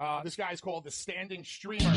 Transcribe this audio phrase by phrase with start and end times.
[0.00, 1.92] Uh, this guy's called the Standing Streamer.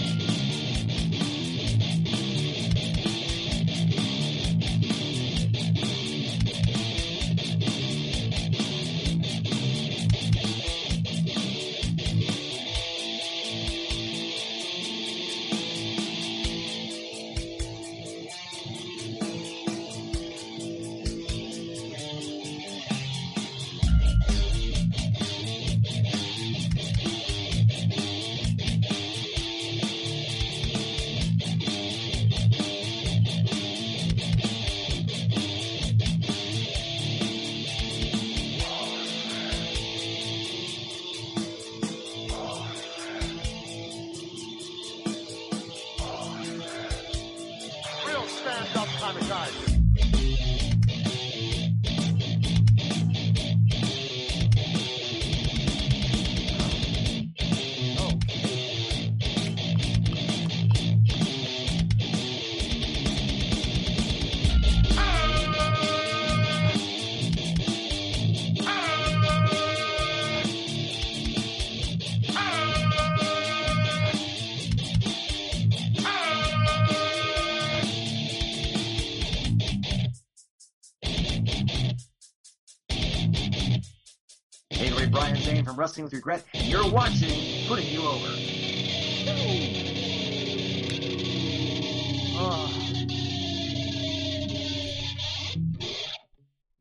[85.94, 89.42] Zane with Regret, and you're watching Putting You Over.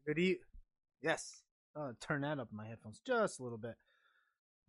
[0.07, 0.39] Good e-
[1.03, 1.43] Yes.
[1.75, 3.77] Uh, turn that up in my headphones just a little bit.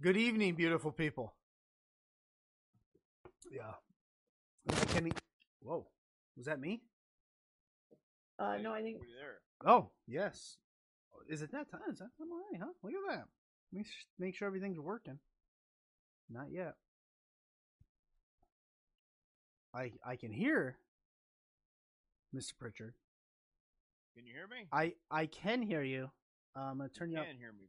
[0.02, 1.34] Good evening, beautiful people.
[3.52, 3.74] Yeah.
[4.70, 5.12] I can e-
[5.62, 5.88] Whoa.
[6.38, 6.82] Was that me?
[8.40, 8.98] Uh, no, I think
[9.66, 10.58] Oh, yes.
[11.28, 11.82] Is it that time?
[11.92, 12.72] Is that time already, huh?
[12.84, 13.28] Look at that.
[13.72, 15.20] Make, s- make sure everything's working.
[16.30, 16.76] Not yet.
[19.74, 20.78] I I can hear
[22.36, 22.58] Mr.
[22.60, 22.94] Prichard.
[24.16, 24.68] Can you hear me?
[24.72, 26.10] I I can hear you.
[26.56, 27.28] Uh, I'm gonna turn You you up.
[27.28, 27.66] can hear me.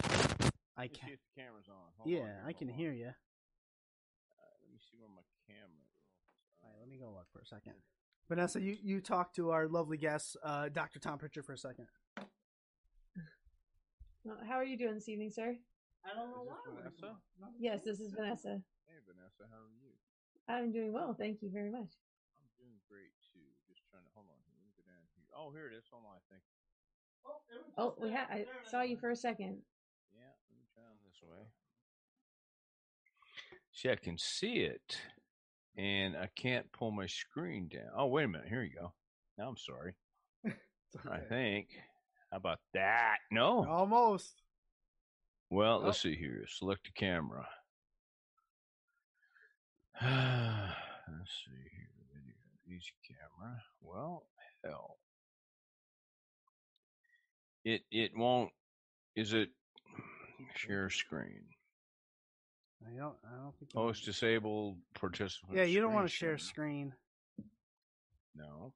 [0.77, 1.09] I Let me can.
[1.09, 1.75] see if the camera's on.
[1.99, 2.75] Hold on Yeah, here, I can on.
[2.75, 3.07] hear you.
[3.07, 5.93] Uh, let me see where my camera is.
[6.63, 7.75] All right, let me go look for a second.
[8.29, 10.99] Vanessa, you, you talk to our lovely guest, uh, Dr.
[11.01, 11.87] Tom Prichard, for a second.
[14.47, 15.57] How are you doing this evening, sir?
[16.03, 17.15] I don't Is this Vanessa?
[17.59, 18.59] Yes, this is Vanessa.
[18.91, 19.95] Hey, Vanessa, how are you?
[20.51, 21.95] I'm doing well, thank you very much.
[22.43, 23.47] I'm doing great too.
[23.71, 24.39] Just trying to hold on.
[24.51, 25.27] Let me go down here.
[25.31, 25.87] Oh, here it is.
[25.95, 26.43] Hold on, I think.
[27.79, 29.63] Oh, we oh, had I saw you for a second.
[30.11, 31.47] Yeah, let me try them this way.
[33.71, 34.99] See, I can see it,
[35.77, 37.95] and I can't pull my screen down.
[37.97, 38.49] Oh, wait a minute.
[38.49, 38.93] Here you go.
[39.39, 39.95] Now I'm sorry.
[41.11, 41.69] I think.
[42.31, 43.19] How about that?
[43.31, 43.65] No.
[43.69, 44.43] Almost.
[45.53, 45.87] Well, Oh.
[45.87, 46.47] let's see here.
[46.49, 47.47] Select the camera.
[50.01, 51.91] let's see here.
[52.11, 52.35] Video.
[52.67, 53.63] Easy camera.
[53.83, 54.25] Well,
[54.65, 54.97] hell.
[57.67, 58.51] It it won't.
[59.15, 59.51] Is it
[60.57, 61.45] share screen?
[62.87, 63.75] I don't, I don't think.
[63.75, 65.55] Host disabled participant.
[65.59, 66.95] yeah, you don't want to share screen.
[68.35, 68.73] No.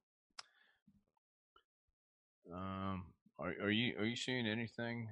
[2.52, 3.06] Um.
[3.38, 5.08] Are are you are you seeing anything?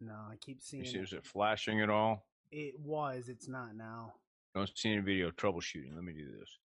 [0.00, 1.02] No, I keep seeing You see, it.
[1.02, 2.24] is it flashing at all?
[2.50, 3.28] It was.
[3.28, 4.14] It's not now.
[4.54, 5.94] Don't see any video troubleshooting.
[5.94, 6.58] Let me do this.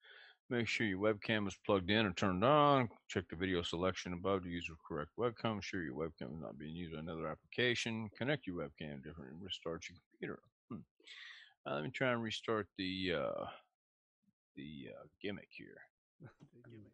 [0.51, 2.89] Make sure your webcam is plugged in or turned on.
[3.09, 5.55] Check the video selection above to use the correct webcam.
[5.57, 8.11] Ensure your webcam is not being used on another application.
[8.19, 10.43] Connect your webcam different and restart your computer.
[10.69, 10.81] Hmm.
[11.67, 13.45] Uh, let me try and restart the uh,
[14.57, 15.79] the uh, gimmick here.
[16.65, 16.93] Gimmick.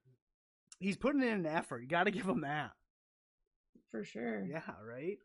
[0.78, 1.82] He's putting in an effort.
[1.82, 2.70] You got to give him that.
[3.90, 4.44] For sure.
[4.44, 5.18] Yeah, right.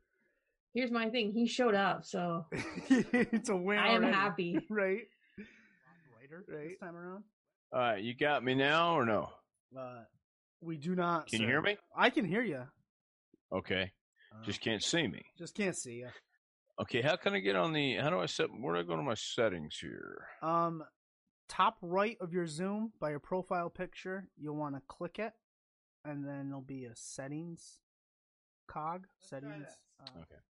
[0.73, 1.31] Here's my thing.
[1.31, 3.77] He showed up, so it's a win.
[3.77, 4.13] I am already.
[4.15, 4.59] happy.
[4.69, 5.01] right.
[6.19, 6.69] Writer Right.
[6.69, 7.23] this time around.
[7.71, 9.29] All right, you got me now or no?
[9.77, 10.01] Uh,
[10.61, 11.27] we do not.
[11.27, 11.77] Can you hear me?
[11.95, 12.63] I can hear you.
[13.51, 13.91] Okay,
[14.43, 15.23] just can't see me.
[15.37, 16.09] Just can't see you.
[16.81, 17.95] Okay, how can I get on the?
[17.97, 18.47] How do I set?
[18.51, 20.25] Where do I go to my settings here?
[20.41, 20.83] Um,
[21.49, 25.33] top right of your Zoom by your profile picture, you'll want to click it,
[26.05, 27.79] and then there'll be a settings
[28.67, 29.05] cog.
[29.19, 29.67] Settings.
[30.01, 30.41] Uh, Okay.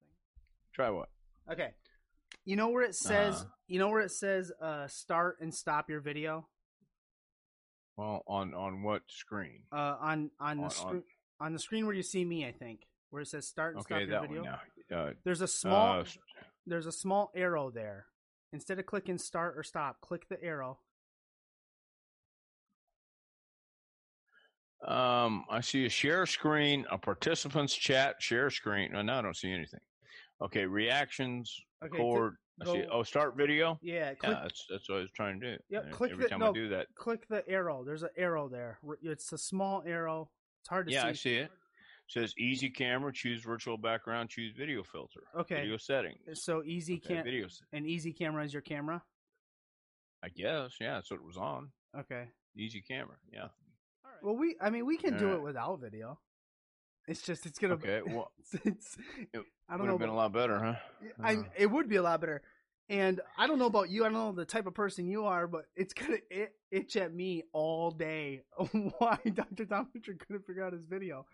[0.74, 1.10] Try what?
[1.52, 1.72] okay.
[2.46, 3.36] You know where it says.
[3.36, 3.46] Uh-huh.
[3.68, 4.52] You know where it says.
[4.62, 6.48] Uh, start and stop your video.
[7.96, 9.62] Well, on on what screen?
[9.72, 11.04] Uh, on on the On- on- screen
[11.40, 12.82] on the screen where you see me, I think,
[13.12, 14.60] where it says start and Okay, stop your that
[14.90, 15.06] video.
[15.08, 16.02] Uh, There's a small.
[16.02, 16.06] uh,
[16.66, 18.08] there's a small arrow there.
[18.52, 20.80] Instead of clicking start or stop, click the arrow.
[24.88, 28.92] Um, I see a share screen, a participants chat, share screen.
[28.92, 29.80] No, now I don't see anything.
[30.42, 31.98] Okay, reactions, Okay.
[32.62, 32.86] I see.
[32.92, 33.80] Oh, start video.
[33.82, 35.64] Yeah, click Yeah, that's that's what I was trying to do.
[35.70, 36.88] Yeah, click every the- time no, I do that.
[36.96, 37.84] click the arrow.
[37.84, 38.80] There's an arrow there.
[39.02, 40.30] It's a small arrow.
[40.62, 41.06] It's hard to Yeah, see.
[41.06, 41.52] Yeah, I see it.
[42.08, 45.22] says easy camera, choose virtual background, choose video filter.
[45.36, 45.56] Okay.
[45.62, 46.20] Video settings.
[46.44, 47.48] So easy Okay, cam video.
[47.48, 49.02] se- an easy camera is your camera.
[50.22, 50.78] I guess.
[50.80, 51.72] Yeah, that's what it was on.
[51.98, 52.28] Okay.
[52.56, 53.16] Easy camera.
[53.32, 53.42] Yeah.
[54.06, 54.22] All right.
[54.24, 56.20] Well, we I mean we can do it without video.
[57.08, 58.02] It's just it's gonna Okay.
[58.06, 58.98] Well, it's, it's
[59.34, 60.76] it I don't would know have been a lot better, huh?
[61.24, 62.44] I it would be a lot better.
[62.90, 64.04] And I don't know about you.
[64.04, 67.12] I don't know the type of person you are, but it's gonna it, itch at
[67.12, 68.44] me all day
[69.00, 69.66] why Dr.
[69.66, 71.26] Tom Prichard couldn't figure out his video.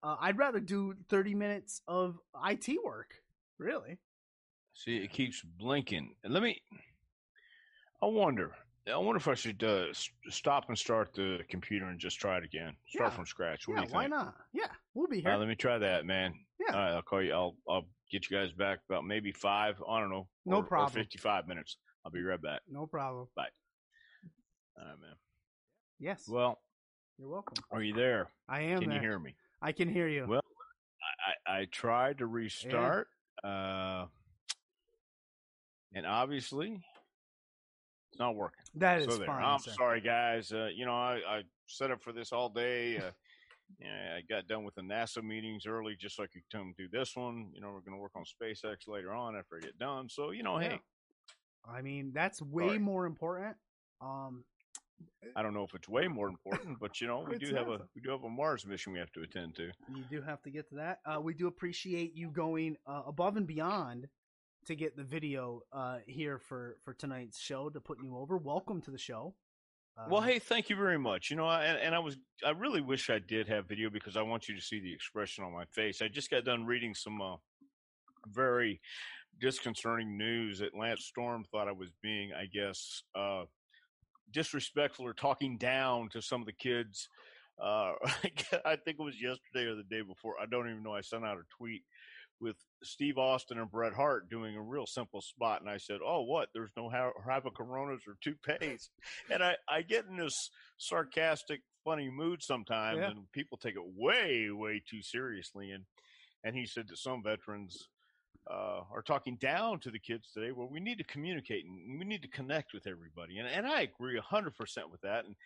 [0.00, 3.14] Uh, I'd rather do 30 minutes of IT work.
[3.58, 3.98] Really?
[4.74, 6.14] See, it keeps blinking.
[6.24, 6.62] Let me.
[8.00, 8.52] I wonder.
[8.92, 9.86] I wonder if I should uh,
[10.28, 12.74] stop and start the computer and just try it again.
[12.88, 13.16] Start Yeah.
[13.16, 13.68] from scratch.
[13.68, 13.82] What yeah.
[13.82, 14.34] do you Why not?
[14.52, 15.30] Yeah, we'll be here.
[15.30, 16.34] right, let me try that, man.
[16.58, 16.74] Yeah.
[16.74, 17.32] All right, I'll call you.
[17.32, 19.76] I'll I'll get you guys back about maybe five.
[19.88, 20.26] I don't know.
[20.46, 20.92] No or- or problem.
[20.92, 21.76] Fifty-five minutes.
[22.04, 22.62] I'll be right back.
[22.68, 23.28] no problem.
[23.36, 23.46] Bye.
[24.76, 25.14] All right, man.
[26.00, 26.24] Yes.
[26.28, 26.58] Well,
[27.18, 27.62] you're welcome.
[27.70, 28.30] are you there?
[28.48, 28.96] I am Can there.
[28.98, 29.36] you hear me?
[29.60, 30.26] I can hear you.
[30.26, 30.42] Well,
[31.46, 33.06] I, I tried to restart,
[33.44, 34.06] uh,
[35.94, 36.82] and obviously
[38.22, 38.62] not working.
[38.76, 39.26] that is so there.
[39.26, 39.44] fine.
[39.44, 39.72] I'm sir.
[39.76, 40.52] sorry, guys.
[40.52, 42.98] Uh, you know, I, I set up for this all day.
[42.98, 43.10] Uh,
[43.80, 46.88] yeah, I got done with the NASA meetings early just so I could come do
[46.92, 47.50] this one.
[47.54, 50.08] You know, we're going to work on SpaceX later on after I get done.
[50.08, 50.68] So, you know, Yeah.
[50.68, 50.80] hey,
[51.68, 52.78] I mean, that's way Sorry.
[52.78, 53.56] more important.
[54.00, 54.44] Um,
[55.34, 57.80] I don't know if it's way more important, but you know, we do have a
[57.94, 59.70] we do have a Mars mission we have to attend to.
[59.94, 61.00] you do have to get to that.
[61.04, 64.06] Uh, we do appreciate you going uh, above and beyond
[64.66, 68.36] to get the video uh, here for for tonight's show to put you over.
[68.36, 69.34] Welcome to the show.
[69.96, 71.30] Uh, Well, hey, thank you very much.
[71.30, 74.16] You know, I, and, and I was I really wish I did have video because
[74.16, 76.00] I want you to see the expression on my face.
[76.00, 77.36] I just got done reading some uh,
[78.26, 78.80] very
[79.40, 83.44] disconcerting news that Lance Storm thought I was being, I guess, uh,
[84.30, 87.08] disrespectful or talking down to some of the kids.
[87.62, 87.92] Uh,
[88.64, 90.34] I think it was yesterday or the day before.
[90.40, 90.94] I don't even know.
[90.94, 91.82] I sent out a tweet
[92.42, 96.22] with Steve Austin and Bret Hart doing a real simple spot, and I said, "Oh,
[96.22, 96.48] what?
[96.52, 98.90] There's no half a Coronas or toupees,"
[99.30, 100.34] and I I get in this
[100.76, 103.10] sarcastic, funny mood sometimes, Yeah.
[103.10, 105.70] and people take it way, way too seriously.
[105.70, 105.84] And
[106.44, 107.88] and he said that some veterans
[108.50, 110.50] uh, are talking down to the kids today.
[110.50, 113.82] Well, we need to communicate and we need to connect with everybody, and and I
[113.82, 115.24] agree hundred percent with that.
[115.24, 115.36] And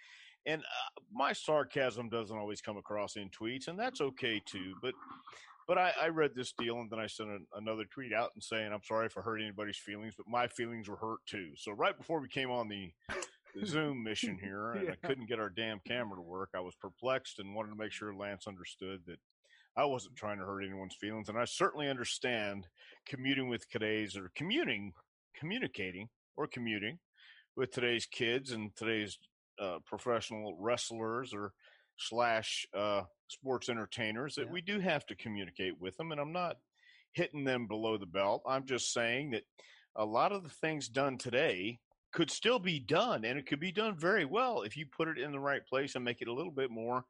[0.47, 4.75] and uh, my sarcasm doesn't always come across in tweets, and that's okay too.
[4.81, 4.95] But
[5.67, 8.43] but I, I read this deal, and then I sent an, another tweet out and
[8.43, 11.51] saying I'm sorry if I hurt anybody's feelings, but my feelings were hurt too.
[11.57, 12.93] So right before we came on the
[13.55, 14.93] the Zoom mission here, and Yeah.
[15.03, 16.51] I couldn't get our damn camera to work.
[16.55, 19.19] I was perplexed and wanted to make sure Lance understood that
[19.77, 22.67] I wasn't trying to hurt anyone's feelings, and I certainly understand
[23.07, 24.93] commuting with today's or commuting,
[25.35, 26.99] communicating or commuting
[27.57, 29.19] with today's kids and today's
[29.59, 31.53] uh, professional wrestlers or
[31.99, 34.53] slash uh, sports entertainers that Yeah.
[34.53, 36.57] we do have to communicate with them, and I'm not
[37.13, 38.43] hitting them below the belt.
[38.47, 39.43] I'm just saying that
[39.97, 41.81] a lot of the things done today
[42.13, 45.19] could still be done, and it could be done very well if you put it
[45.19, 47.05] in the right place and make it a little bit more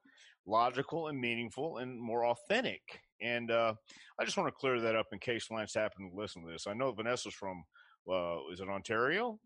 [0.46, 2.80] logical and meaningful and more authentic.
[3.20, 3.74] And uh,
[4.20, 6.66] I just want to clear that up in case Lance happened to listen to this.
[6.68, 7.64] I know Vanessa's from,
[8.10, 9.40] uh, is it Ontario?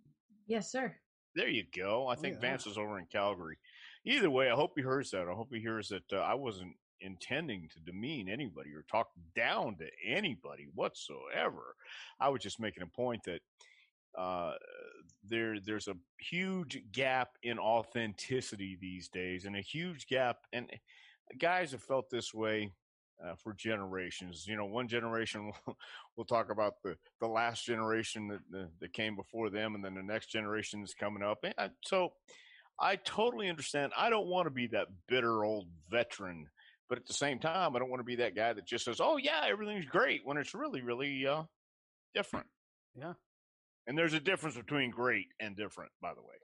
[0.47, 0.95] Yes, sir.
[1.37, 2.07] There you go.
[2.09, 2.41] I think yeah.
[2.41, 3.57] Vance is over in Calgary.
[4.05, 5.29] Either way, I hope he hears that.
[5.29, 9.77] I hope he hears that uh, I wasn't intending to demean anybody or talk down
[9.77, 11.75] to anybody whatsoever.
[12.21, 13.41] I was just making a point that
[14.19, 14.55] uh,
[15.25, 20.39] there there's a huge gap in authenticity these days, and a huge gap.
[20.53, 20.71] And
[21.39, 22.73] guys have felt this way
[23.25, 24.47] uh, for generations.
[24.47, 25.77] You know, one generation will,
[26.17, 29.95] will talk about the, the last generation that, that that came before them, and then
[29.95, 31.39] the next generation is coming up.
[31.45, 32.13] And I, so,
[32.81, 33.93] I totally understand.
[33.97, 36.47] I don't want to be that bitter old veteran,
[36.89, 39.01] but at the same time, I don't want to be that guy that just says,
[39.01, 41.45] "Oh yeah, everything's great," when it's really, really uh,
[42.15, 42.47] different.
[42.95, 43.15] Yeah.
[43.87, 46.37] And there's a difference between great and different, by the way.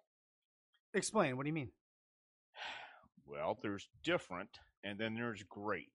[0.95, 1.37] Explain.
[1.37, 1.71] What do you mean?
[3.27, 4.51] Well, there's different
[4.87, 5.91] and then there's great.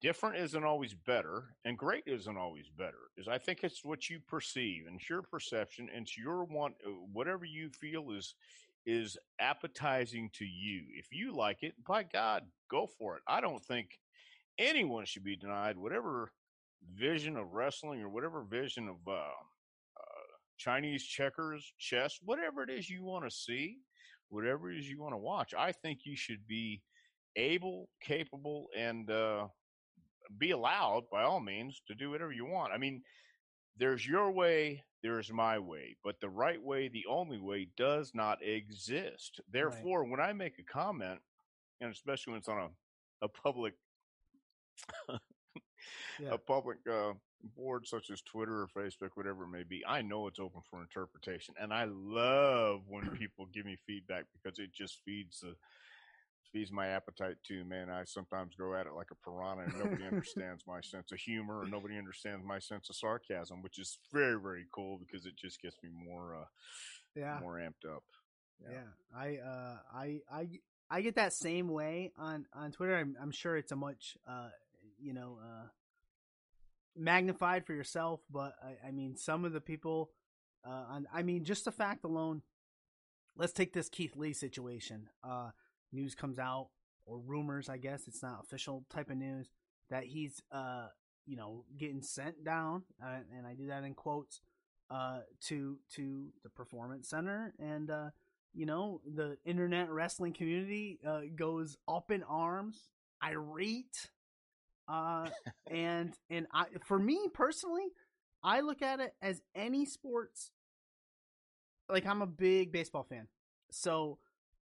[0.00, 3.10] Different isn't always better, and great isn't always better.
[3.16, 6.74] Is I think it's what you perceive and it's your perception and it's your want
[6.86, 8.34] uh, whatever you feel is
[8.88, 10.80] is appetizing to you.
[10.96, 13.22] If you like it, by God, go for it.
[13.28, 13.90] I don't think
[14.58, 16.32] anyone should be denied whatever
[16.94, 20.26] vision of wrestling or whatever vision of uh, uh,
[20.56, 23.76] Chinese checkers, chess, whatever it is you want to see,
[24.30, 25.52] whatever it is you want to watch.
[25.52, 26.80] I think you should be
[27.36, 29.48] able, capable, and uh,
[30.38, 32.72] be allowed, by all means, to do whatever you want.
[32.72, 33.02] I mean,
[33.76, 38.42] there's your way, there's my way, but the right way, the only way, does not
[38.42, 39.40] exist.
[39.50, 41.20] Therefore, when I make a comment,
[41.80, 43.74] and especially when it's on a, a public
[46.20, 46.30] Yeah.
[46.32, 47.12] a public uh,
[47.56, 50.80] board such as Twitter or Facebook, whatever it may be, I know it's open for
[50.80, 55.54] interpretation, and I love when people give me feedback because it just feeds the
[56.52, 57.64] feeds my appetite too.
[57.64, 61.18] Man, I sometimes go at it like a piranha, and nobody understands my sense of
[61.18, 65.36] humor, or nobody understands my sense of sarcasm, which is very very cool because it
[65.36, 66.44] just gets me more uh,
[67.14, 67.38] Yeah.
[67.40, 68.04] more amped up.
[68.60, 70.48] Yeah, I, uh, I, I,
[70.90, 72.96] I get that same way on on Twitter.
[72.96, 74.48] I'm, I'm sure it's a much, uh,
[74.98, 75.68] you know, uh,
[76.96, 80.10] magnified for yourself, but I, I mean, some of the people,
[80.66, 82.42] uh, on, I mean, just the fact alone.
[83.36, 85.08] Let's take this Keith Lee situation.
[85.22, 85.50] Uh,
[85.92, 86.68] news comes out,
[87.06, 89.48] or rumors, I guess it's not official type of news
[89.90, 90.88] that he's, uh,
[91.26, 94.40] you know, getting sent down, uh, and I do that in quotes,
[94.90, 98.10] uh, to to the performance center, and uh,
[98.54, 102.88] you know the internet wrestling community uh, goes up in arms
[103.22, 104.10] irate
[104.86, 105.28] uh
[105.70, 107.86] and and i for me personally
[108.44, 110.52] i look at it as any sports
[111.88, 113.26] like i'm a big baseball fan.
[113.70, 114.18] So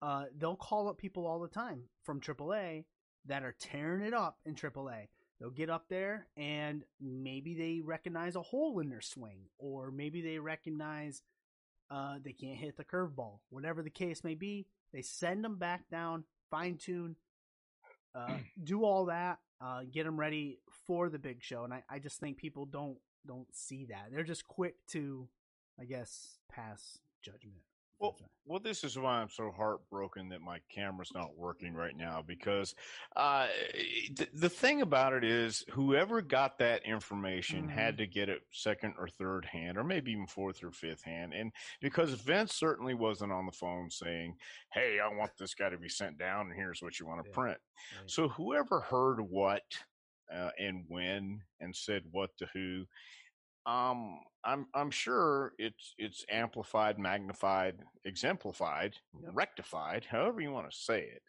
[0.05, 2.85] uh they'll call up people all the time from aaa
[3.27, 5.09] that are tearing it up in aaa
[5.41, 10.21] they'll get up there and maybe they recognize a hole in their swing or maybe
[10.21, 11.23] they recognize
[11.91, 13.39] uh, they can't hit the curveball.
[13.51, 17.17] Whatever the case may be, they send them back down, fine tune,
[18.15, 21.65] uh, do all that, uh, get them ready for the big show.
[21.65, 24.09] And I, I just think people don't don't see that.
[24.13, 25.29] They're just quick to,
[25.81, 27.63] I guess, pass judgment.
[28.05, 32.23] Well, well, this is why I'm so heartbroken that my camera's not working right now
[32.27, 32.75] because
[33.17, 33.47] uh,
[34.15, 38.95] the, the thing about it is, whoever got that information had to get it second
[38.99, 41.33] or third hand, or maybe even fourth or fifth hand.
[41.33, 44.37] And because Vince certainly wasn't on the phone saying,
[44.75, 47.31] Hey, I want this guy to be sent down, and here's what you want to
[47.31, 47.35] Yeah.
[47.35, 47.59] print.
[47.99, 48.11] Right.
[48.11, 49.63] So, whoever heard what
[50.31, 52.85] uh, and when and said what to who,
[53.67, 59.35] um, I'm I'm sure it's it's amplified, magnified, exemplified, Yep.
[59.35, 61.23] rectified, however you want to say it,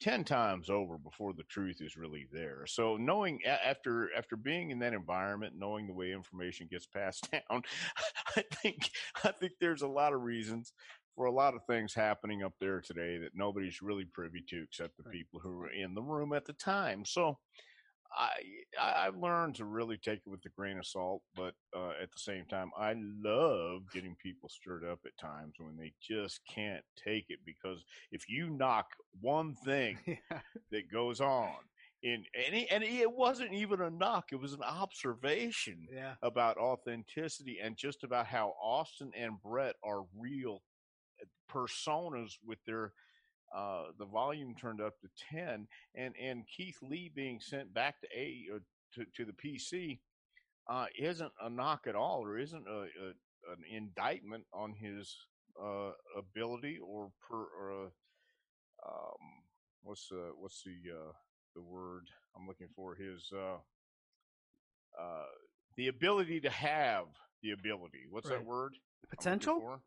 [0.00, 2.66] ten times over before the truth is really there.
[2.66, 7.62] So knowing after after being in that environment, knowing the way information gets passed down,
[8.36, 8.90] I think
[9.24, 10.72] I think there's a lot of reasons
[11.14, 14.96] for a lot of things happening up there today that nobody's really privy to except
[14.96, 17.04] the people who were in the room at the time.
[17.04, 17.38] So
[18.16, 18.30] I
[18.80, 22.10] I- I've learned to really take it with a grain of salt, but uh, at
[22.12, 26.84] the same time, I love getting people stirred up at times when they just can't
[26.96, 28.86] take it because if you knock
[29.20, 30.40] one thing yeah.
[30.70, 31.54] that goes on
[32.02, 36.14] in any and it wasn't even a knock, it was an observation yeah.
[36.22, 40.62] about authenticity and just about how Austin and Bret are real
[41.20, 42.92] uh, personas with their
[43.54, 48.06] uh the volume turned up to 10 and and Keith Lee being sent back to
[48.16, 48.60] A or
[48.94, 49.98] to, to the PC
[50.70, 53.12] uh isn't a knock at all or isn't a, a
[53.52, 55.16] an indictment on his
[55.62, 59.16] uh ability or per or uh, um
[59.82, 61.12] what's uh what's the uh
[61.54, 63.58] the word I'm looking for his uh
[65.00, 65.24] uh
[65.76, 67.06] the ability to have
[67.42, 68.00] the ability.
[68.10, 68.38] What's Right.
[68.38, 68.74] that word?
[69.08, 69.80] Potential.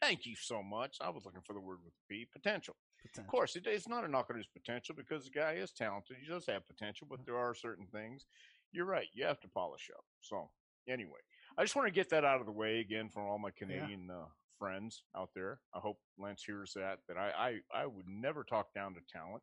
[0.00, 0.96] Thank you so much.
[1.00, 2.26] I was looking for the word with P.
[2.32, 2.76] Potential.
[3.02, 3.22] Potential.
[3.22, 6.16] Of course, it, it's not a knock on his potential because the guy is talented.
[6.20, 7.16] He does have potential, Mm-hmm.
[7.16, 8.26] but there are certain things.
[8.72, 9.06] You're right.
[9.14, 10.04] You have to polish up.
[10.20, 10.50] So,
[10.88, 11.20] anyway,
[11.56, 14.10] I just want to get that out of the way again for all my Canadian
[14.10, 14.26] uh,
[14.58, 15.60] friends out there.
[15.74, 16.98] I hope Lance hears that.
[17.08, 19.42] That I, I I would never talk down to talent.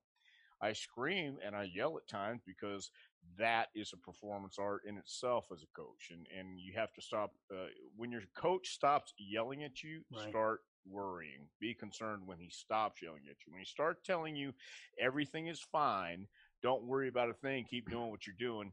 [0.61, 2.89] I scream and I yell at times because
[3.37, 7.01] that is a performance art in itself as a coach, and and you have to
[7.01, 10.01] stop uh, when your coach stops yelling at you.
[10.15, 10.29] Right.
[10.29, 11.47] Start worrying.
[11.59, 13.53] Be concerned when he stops yelling at you.
[13.53, 14.53] When he starts telling you
[14.99, 16.27] everything is fine,
[16.63, 17.65] don't worry about a thing.
[17.69, 18.71] Keep doing what you're doing.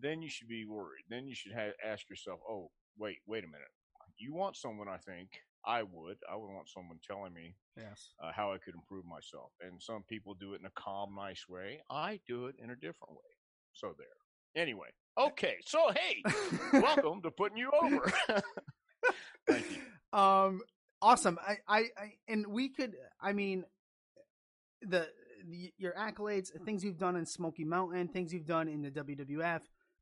[0.00, 1.04] Then you should be worried.
[1.08, 3.68] Then you should ha- ask yourself, "Oh, wait, wait a minute.
[4.18, 4.88] You want someone?
[4.88, 5.30] I think
[5.64, 6.16] I would.
[6.30, 8.12] I would want someone telling me Yes.
[8.22, 9.52] uh, how I could improve myself.
[9.60, 11.80] And some people do it in a calm, nice way.
[11.90, 13.30] I do it in a different way.
[13.72, 14.06] So there.
[14.62, 15.56] Anyway, okay.
[15.64, 16.22] So hey,
[16.72, 18.12] welcome to putting you over.
[19.48, 20.18] Thank you.
[20.18, 20.60] Um,
[21.02, 21.38] awesome.
[21.46, 22.94] I, I, I, and we could.
[23.20, 23.64] I mean,
[24.82, 25.08] the,
[25.48, 29.60] the your accolades, things you've done in Smoky Mountain, things you've done in the WWF.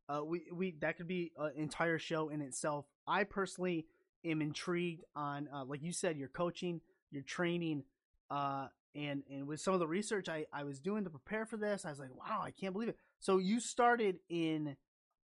[0.09, 2.87] Uh, we we that could be an entire show in itself.
[3.07, 3.87] I personally
[4.25, 7.85] am intrigued on, uh, like you said, your coaching, your training,
[8.31, 11.57] uh, and and with some of the research I I was doing to prepare for
[11.57, 12.97] this, I was like, wow, I can't believe it.
[13.21, 14.77] So you started in,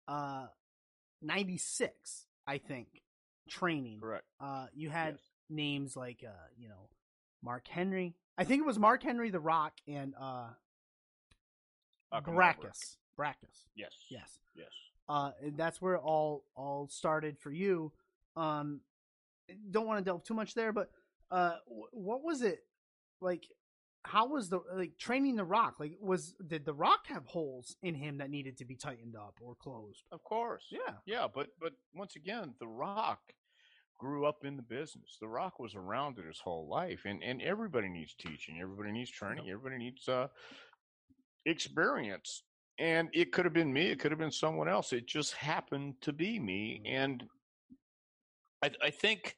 [0.08, 0.48] uh,
[1.22, 2.88] '96 I think,
[3.50, 4.00] training.
[4.02, 4.26] Correct.
[4.40, 5.20] Uh, you had Yes.
[5.50, 6.90] Names like uh, you know,
[7.44, 8.16] Mark Henry.
[8.38, 10.50] I think it was Mark Henry, The Rock, and uh,
[12.14, 12.98] Brakkus.
[13.18, 13.66] Brakkus.
[13.75, 13.94] Yes.
[14.10, 14.40] Yes.
[14.56, 14.68] Yes.
[15.08, 17.92] Uh, and that's where it all all started for you.
[18.36, 18.82] Um,
[19.72, 20.90] don't want to delve too much there, but
[21.32, 22.60] uh, wh- what was it
[23.22, 23.46] like?
[24.04, 25.75] How was the like training the Rock?
[25.80, 29.36] Like, was did the Rock have holes in him that needed to be tightened up
[29.42, 30.04] or closed?
[30.12, 30.66] Of course.
[30.70, 30.96] Yeah.
[31.06, 33.22] Yeah, but but once again, The Rock
[33.98, 35.18] grew up in the business.
[35.20, 38.60] The Rock was around it his whole life, and and everybody needs teaching.
[38.62, 39.50] Everybody needs training.
[39.50, 40.28] Everybody needs uh,
[41.46, 42.44] experience.
[42.78, 43.88] And it could have been me.
[43.88, 44.92] It could have been someone else.
[44.92, 46.82] It just happened to be me.
[46.86, 47.24] And
[48.62, 49.38] I, I think,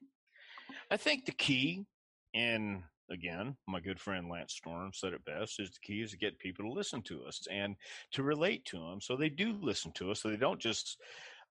[0.89, 1.85] I think the key,
[2.33, 6.17] and again, my good friend Lance Storm said it best: is the key is to
[6.17, 7.75] get people to listen to us and
[8.13, 10.97] to relate to them, so they do listen to us, so they don't just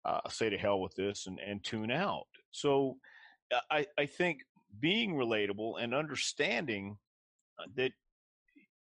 [0.05, 2.27] uh, say to hell with this and, and tune out.
[2.57, 2.97] So
[3.55, 4.41] uh, I, I think
[4.81, 6.97] being relatable and understanding
[7.59, 7.93] uh, that,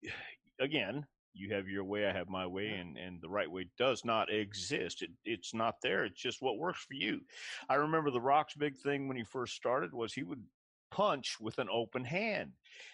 [0.59, 4.03] again, you have your way, I have my way, and, and the right way does
[4.03, 5.01] not exist.
[5.01, 6.03] It, it's not there.
[6.03, 7.21] It's just what works for you.
[7.69, 10.43] I remember The Rock's big thing when he first started was he would
[10.91, 12.51] punch with an open hand.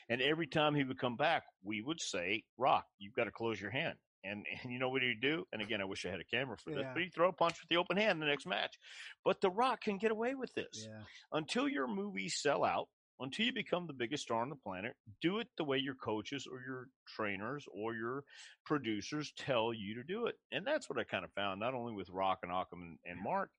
[0.09, 3.59] And every time he would come back, we would say, Rock, you've got to close
[3.59, 3.95] your hand.
[4.29, 5.45] And, and you know what he'd do?
[5.53, 7.55] And again, I wish I had a camera for this, but he'd throw a punch
[7.61, 8.75] with the open hand in the next match.
[9.23, 10.87] But The Rock can get away with this.
[10.89, 11.03] Yeah.
[11.31, 12.87] Until your movies sell out,
[13.19, 16.47] until you become the biggest star on the planet, do it the way your coaches
[16.51, 18.23] or your trainers or your
[18.65, 20.35] producers tell you to do it.
[20.51, 23.19] And that's what I kind of found, not only with Rock and Achim and, and
[23.23, 23.49] Mark,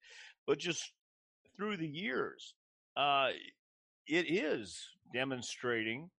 [0.46, 0.92] but just
[1.56, 2.54] through the years.
[2.96, 3.30] Uh,
[4.06, 4.80] it is
[5.12, 6.10] demonstrating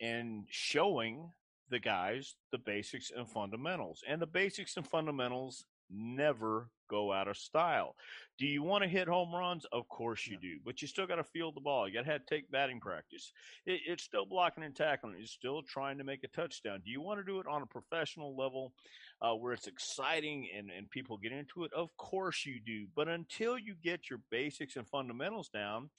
[0.00, 1.30] and showing
[1.70, 4.02] the guys the basics and fundamentals.
[4.08, 7.94] And the basics and fundamentals never go out of style.
[8.38, 9.66] Do you want to hit home runs?
[9.72, 11.88] Of course you do, but you still got to field the ball.
[11.88, 13.32] You got to have take batting practice.
[13.64, 15.16] It, it's still blocking and tackling.
[15.18, 16.82] It's still trying to make a touchdown.
[16.84, 18.72] Do you want to do it on a professional level
[19.20, 21.72] uh, where it's exciting and, and people get into it?
[21.72, 22.86] Of course you do.
[22.94, 25.90] But until you get your basics and fundamentals down,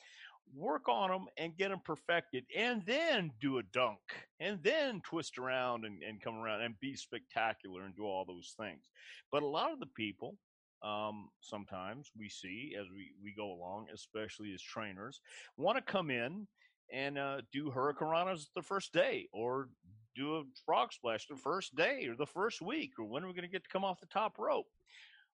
[0.55, 3.99] work on them and get them perfected and then do a dunk
[4.39, 8.53] and then twist around and, and come around and be spectacular and do all those
[8.57, 8.91] things.
[9.31, 10.35] But a lot of the people
[10.83, 15.21] um, sometimes we see as we, we go along especially as trainers
[15.57, 16.47] want to come in
[16.93, 19.69] and uh, do hurricanranas the first day or
[20.15, 23.33] do a frog splash the first day or the first week or when are we
[23.33, 24.67] going to get to come off the top rope?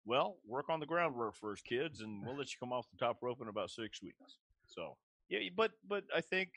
[0.06, 3.18] Well work on the groundwork first kids and we'll let you come off the top
[3.22, 4.38] rope in about six weeks
[4.74, 4.98] so
[5.30, 6.50] yeah, but but I think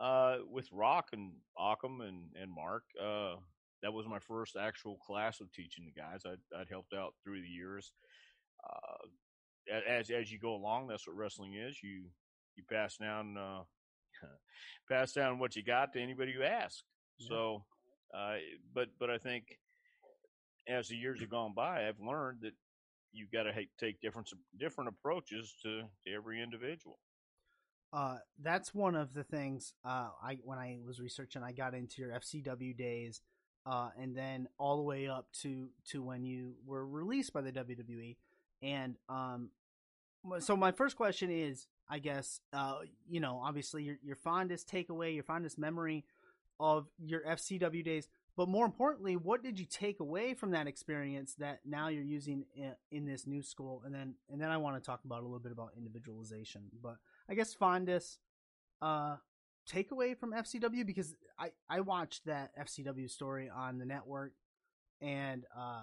[0.00, 3.36] uh, with Rock and Achim and and Mark, uh,
[3.82, 6.22] that was my first actual class of teaching the guys.
[6.24, 7.92] I'd, I'd helped out through the years.
[8.64, 11.82] Uh, as as you go along, that's what wrestling is.
[11.82, 12.04] You
[12.56, 13.62] you pass down uh,
[14.88, 16.82] pass down what you got to anybody you ask.
[17.18, 17.64] So,
[18.14, 18.36] uh,
[18.74, 19.58] but but I think
[20.68, 22.54] as the years have gone by, I've learned that
[23.12, 26.98] you've got to take different different approaches to, to every individual.
[27.96, 32.02] Uh, that's one of the things uh, I when I was researching, I got into
[32.02, 33.22] your FCW days,
[33.64, 37.52] uh, and then all the way up to to when you were released by the
[37.52, 38.16] WWE.
[38.60, 39.48] And um,
[40.40, 45.14] so my first question is, I guess, uh, you know, obviously your your fondest takeaway,
[45.14, 46.04] your fondest memory
[46.60, 51.34] of your FCW days, but more importantly, what did you take away from that experience
[51.38, 53.80] that now you're using in, in this new school?
[53.86, 56.98] And then and then I want to talk about a little bit about individualization, but
[57.28, 58.18] I guess fondest
[58.82, 59.16] uh
[59.70, 64.32] takeaway from FCW because I I watched that FCW story on the network
[65.00, 65.82] and uh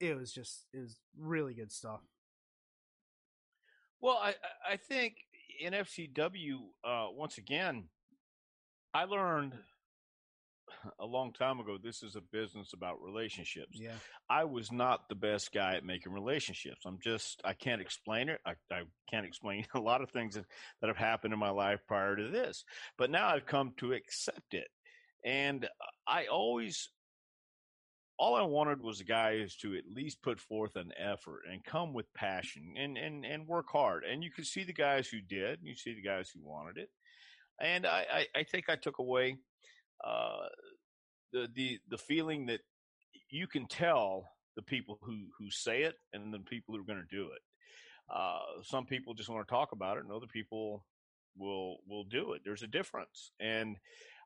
[0.00, 2.00] it was just it was really good stuff.
[4.00, 4.34] Well, I
[4.68, 5.16] I think
[5.60, 7.84] in FCW, uh, once again,
[8.94, 9.52] I learned
[10.98, 11.78] a long time ago.
[11.82, 13.78] This is a business about relationships.
[13.78, 13.92] Yeah.
[14.28, 16.82] I was not the best guy at making relationships.
[16.86, 18.40] I'm just I can't explain it.
[18.44, 20.44] I, I can't explain a lot of things that,
[20.80, 22.64] that have happened in my life prior to this.
[22.98, 24.68] But now I've come to accept it.
[25.24, 25.68] And
[26.06, 26.88] I always
[28.20, 31.64] all I wanted was a guy is to at least put forth an effort and
[31.64, 34.04] come with passion and, and, and work hard.
[34.04, 36.76] And you could see the guys who did, and you see the guys who wanted
[36.76, 36.90] it.
[37.58, 39.38] And I, I, I think I took away
[40.04, 40.46] uh,
[41.32, 42.60] the, the the feeling that
[43.30, 47.04] you can tell the people who, who say it and the people who are going
[47.08, 47.40] to do it.
[48.12, 50.84] Uh, some people just want to talk about it, and other people
[51.36, 52.42] will will do it.
[52.44, 53.76] There's a difference, and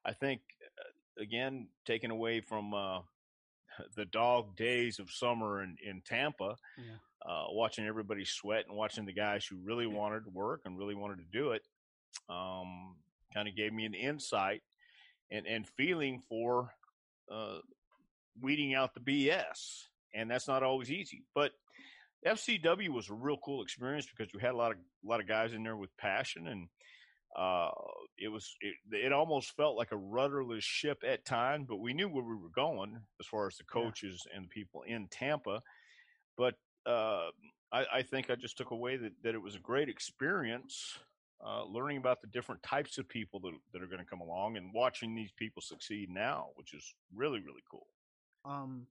[0.04, 0.40] I think
[0.78, 3.00] uh, again, taken away from uh,
[3.96, 6.94] the dog days of summer in, in Tampa, Yeah.
[7.30, 10.94] uh, watching everybody sweat and watching the guys who really wanted to work and really
[10.94, 11.62] wanted to do it,
[12.30, 12.96] um,
[13.34, 14.62] kind of gave me an insight
[15.30, 16.70] and, and feeling for
[17.32, 17.58] uh,
[18.40, 19.84] weeding out the BS.
[20.14, 21.24] And that's not always easy.
[21.34, 21.52] But
[22.26, 25.28] FCW was a real cool experience because we had a lot of a lot of
[25.28, 26.68] guys in there with passion and
[27.37, 27.70] uh,
[28.16, 32.08] it was it, it almost felt like a rudderless ship at times, but we knew
[32.08, 33.82] where we were going as far as the Yeah.
[33.82, 35.60] coaches and the people in Tampa.
[36.38, 36.54] But
[36.87, 37.30] uh,
[37.72, 40.96] I, I think I just took away that, that it was a great experience,
[41.44, 44.57] uh, learning about the different types of people that, that are going to come along
[44.57, 47.87] and watching these people succeed now, which is really really cool.
[48.44, 48.87] um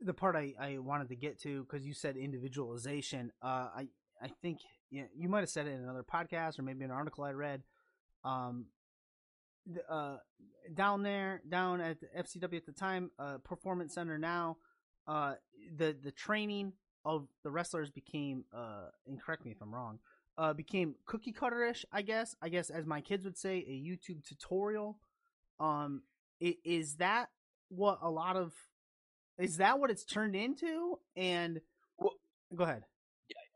[0.00, 3.86] the part I, I wanted to get to because you said individualization uh i
[4.20, 4.58] i think
[4.90, 7.62] yeah, you might have said it in another podcast or maybe an article i read
[8.24, 8.66] um
[9.66, 10.18] the, uh
[10.74, 14.56] down there down at the fcw at the time uh performance center now
[15.06, 15.34] uh
[15.76, 16.72] the the training
[17.04, 19.98] of the wrestlers became uh and correct me if i'm wrong
[20.38, 24.24] uh became cookie cutterish i guess i guess as my kids would say a youtube
[24.26, 24.98] tutorial.
[25.60, 26.02] Um
[26.42, 27.28] i- is that
[27.68, 28.52] what a lot of
[29.38, 30.98] is that what it's turned into?
[31.16, 31.60] And
[31.98, 32.18] Well-
[32.54, 32.84] go ahead.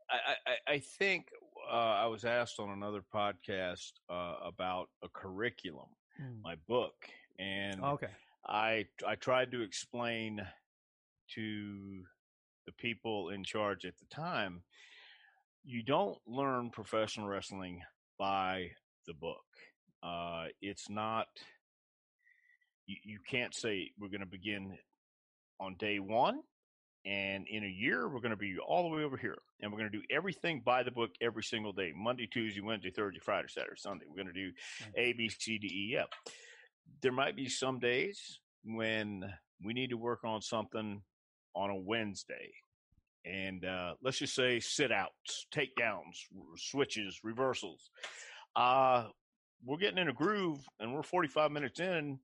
[0.09, 0.15] I,
[0.47, 1.27] I, I think
[1.69, 5.89] uh, I was asked on another podcast uh, about a curriculum,
[6.43, 6.93] my book,
[7.39, 8.07] and okay.
[8.47, 10.41] I I tried to explain
[11.35, 12.03] to
[12.65, 14.61] the people in charge at the time,
[15.67, 17.81] you don't learn professional wrestling
[18.17, 18.69] by
[19.05, 19.43] the book.
[20.01, 21.27] Uh, it's not.
[22.85, 24.77] You, you can't say we're going to begin
[25.59, 26.39] on day one,
[27.05, 29.79] and in a year we're going to be all the way over here, and we're
[29.79, 33.49] going to do everything by the book every single day: Monday, Tuesday, Wednesday, Thursday, Friday,
[33.49, 34.05] Saturday, Sunday.
[34.07, 34.51] We're going to do
[34.95, 36.07] A, B, C, D, E, F.
[37.01, 39.29] There might be some days when
[39.61, 41.01] we need to work on something
[41.53, 42.53] on a Wednesday.
[43.25, 46.17] And uh, let's just say sit outs, takedowns,
[46.55, 47.89] switches, reversals.
[48.55, 49.05] Uh,
[49.65, 52.19] we're getting in a groove and we're 45 minutes in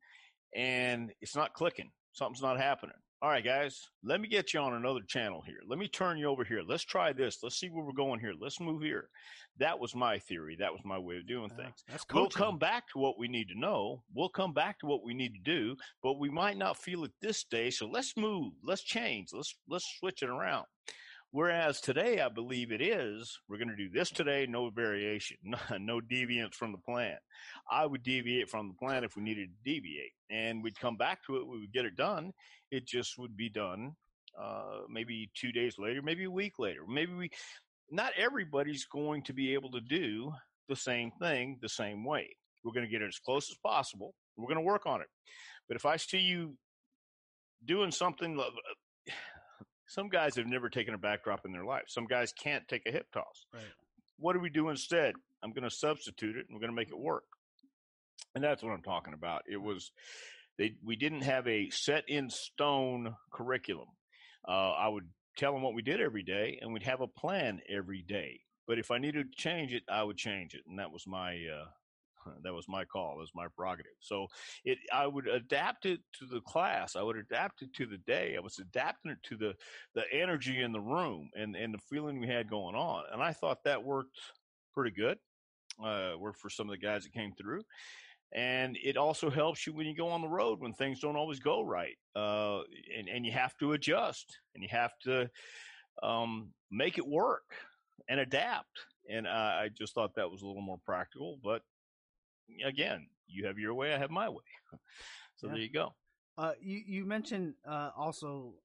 [0.56, 1.92] and it's not clicking.
[2.14, 2.96] Something's not happening.
[3.24, 5.62] All right, guys, let me get you on another channel here.
[5.66, 6.62] Let me turn you over here.
[6.68, 7.38] Let's try this.
[7.42, 8.34] Let's see where we're going here.
[8.38, 9.08] Let's move here.
[9.60, 10.58] That was my theory.
[10.60, 11.86] That was my way of doing Yeah, things.
[11.88, 14.04] that's We'll come back to what we need to know.
[14.14, 17.14] We'll come back to what we need to do, but we might not feel it
[17.22, 17.70] this day.
[17.70, 18.52] So let's move.
[18.62, 19.30] Let's change.
[19.32, 20.66] Let's let's switch it around.
[21.34, 25.38] Whereas today, I believe it is we're going to do this today, no variation,
[25.80, 27.18] no, deviance from the plan.
[27.72, 31.26] I would deviate from the plan if we needed to deviate, and we'd come back
[31.26, 31.48] to it.
[31.48, 32.34] We would get it done.
[32.70, 33.94] It just would be done
[34.40, 36.82] uh, maybe two days later, maybe a week later.
[36.88, 37.32] Maybe we.
[37.90, 40.32] Not everybody's going to be able to do
[40.70, 42.30] the same thing the same way.
[42.64, 44.14] We're going to get it as close as possible.
[44.38, 45.08] We're going to work on it.
[45.68, 46.58] But if I see you
[47.66, 48.52] doing something, lo-
[49.94, 51.84] some guys have never taken a backdrop in their life.
[51.88, 53.46] Some guys can't take a hip toss.
[53.54, 53.64] Right.
[54.18, 55.14] What do we do instead?
[55.44, 57.26] I'm going to substitute it and we're going to make it work.
[58.34, 59.44] And that's what I'm talking about.
[59.48, 59.92] It was
[60.58, 63.90] they we didn't have a set in stone curriculum.
[64.48, 67.60] Uh, I would tell them what we did every day, and we'd have a plan
[67.70, 68.40] every day.
[68.68, 71.34] But if I needed to change it, I would change it, and that was my
[71.34, 71.66] uh,
[72.44, 73.94] that was my call, that was my prerogative.
[74.00, 74.28] So
[74.66, 78.36] it I would adapt it to the class, I would adapt it to the day,
[78.38, 79.54] I was adapting it to the
[79.96, 83.34] the energy in the room and and the feeling we had going on, and I
[83.34, 84.18] thought that worked
[84.74, 85.18] pretty good.
[85.84, 87.64] Uh, worked for some of the guys that came through.
[88.32, 91.40] And it also helps you when you go on the road when things don't always
[91.40, 92.62] go right, uh,
[92.98, 95.30] and and you have to adjust and you have to
[96.02, 97.44] um, make it work
[98.10, 98.86] and adapt.
[99.10, 101.38] And I, I just thought that was a little more practical.
[101.44, 101.62] But
[102.66, 104.44] again, you have your way, I have my way.
[105.36, 105.54] so Yeah.
[105.54, 105.94] there you go.
[106.38, 108.56] Uh, you you mentioned uh, also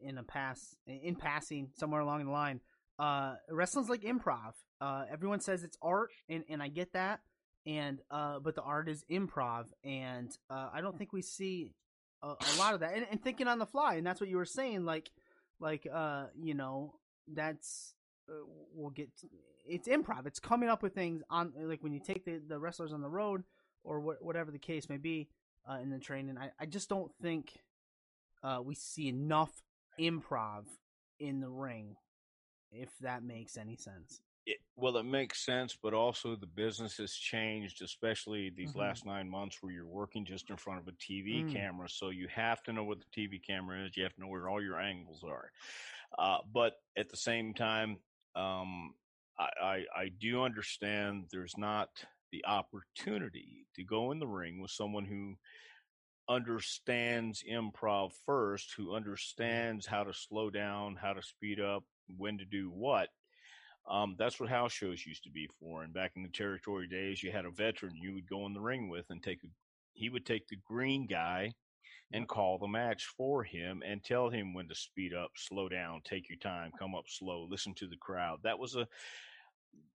[0.00, 2.60] in a pass in passing somewhere along the line,
[2.98, 4.52] uh, wrestling's like improv.
[4.80, 7.20] Uh, everyone says it's art, and, and I get that,
[7.66, 11.74] and uh, but the art is improv, and uh, I don't think we see
[12.22, 12.94] a, a lot of that.
[12.94, 15.10] And, and thinking on the fly, and that's what you were saying, like
[15.58, 16.94] like uh, you know
[17.26, 17.94] that's
[18.28, 18.32] uh,
[18.74, 19.08] we'll get
[19.66, 20.26] it's improv.
[20.26, 23.08] It's coming up with things on like when you take the, the wrestlers on the
[23.08, 23.44] road
[23.82, 25.28] or wh- whatever the case may be
[25.70, 26.36] uh, in the training.
[26.38, 27.52] I, I just don't think
[28.42, 29.62] uh, we see enough
[29.98, 30.64] improv
[31.18, 31.96] in the ring,
[32.72, 34.20] if that makes any sense.
[34.46, 38.80] It, well, it makes sense, but also the business has changed, especially these Mhm.
[38.80, 41.50] last nine months where you're working just in front of a TV Mm.
[41.50, 41.88] camera.
[41.88, 43.96] So you have to know what the TV camera is.
[43.96, 45.50] You have to know where all your angles are.
[46.18, 47.98] Uh, but at the same time,
[48.36, 48.94] um,
[49.38, 51.88] I, I, I do understand there's not
[52.32, 55.34] the opportunity to go in the ring with someone who
[56.28, 61.84] understands improv first, who understands how to slow down, how to speed up,
[62.16, 63.08] when to do what.
[63.88, 65.82] Um, that's what house shows used to be for.
[65.82, 68.60] And back in the territory days, you had a veteran you would go in the
[68.60, 69.48] ring with and take a,
[69.92, 71.52] he would take the green guy
[72.12, 76.00] and call the match for him and tell him when to speed up, slow down,
[76.04, 78.38] take your time, come up slow, listen to the crowd.
[78.44, 78.86] That was a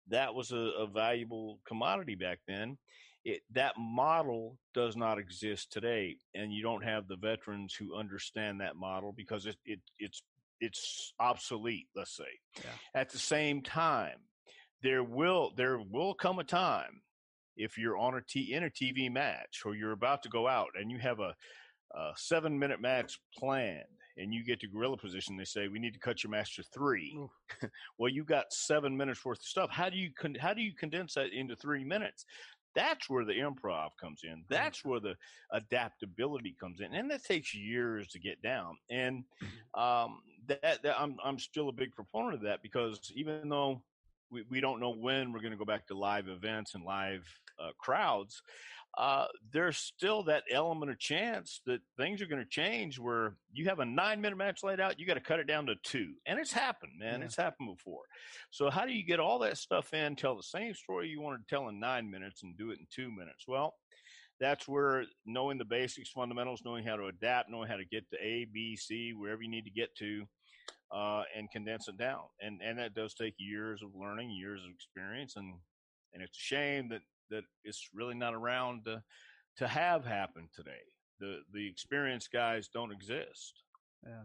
[0.09, 2.77] that was a, a valuable commodity back then.
[3.25, 8.61] It, that model does not exist today, and you don't have the veterans who understand
[8.61, 10.23] that model because it, it it's
[10.61, 11.89] it's obsolete.
[11.97, 12.25] Let's say.
[12.57, 13.01] Yeah.
[13.01, 14.19] At the same time,
[14.83, 17.01] there will there will come a time
[17.57, 20.69] if you're on a t in a TV match or you're about to go out
[20.79, 21.35] and you have a,
[21.97, 23.85] a seven minute match planned
[24.17, 26.63] and you get to gorilla position, they say we need to cut your match to
[26.63, 27.19] three.
[27.99, 29.71] well, you got seven minutes worth of stuff.
[29.71, 32.25] How do you con- how do you condense that into three minutes?
[32.75, 34.45] That's where the improv comes in.
[34.49, 35.15] That's where the
[35.53, 38.77] adaptability comes in, and that takes years to get down.
[38.91, 39.25] And
[39.75, 43.83] um, that, that I'm I'm still a big proponent of that because even though
[44.31, 47.25] we, we don't know when we're going to go back to live events and live
[47.61, 48.43] uh, crowds,
[48.97, 53.65] uh, there's still that element of chance that things are going to change where you
[53.65, 56.13] have a nine minute match laid out, you got to cut it down to two.
[56.27, 57.21] And it's happened, man.
[57.21, 57.27] Yeah.
[57.27, 58.03] It's happened before.
[58.51, 61.39] So, how do you get all that stuff in, tell the same story you wanted
[61.39, 63.47] to tell in nine minutes and do it in two minutes?
[63.49, 63.75] Well,
[64.41, 68.17] that's where knowing the basics, fundamentals, knowing how to adapt, knowing how to get to
[68.25, 70.25] A, B, C, wherever you need to get to,
[70.93, 72.23] uh, and condense it down.
[72.41, 75.55] And and that does take years of learning, years of experience, and
[76.13, 77.01] and it's a shame that
[77.31, 79.03] that it's really not around to
[79.57, 80.83] to have happen today.
[81.21, 83.63] The the experienced guys don't exist.
[84.05, 84.23] Yeah.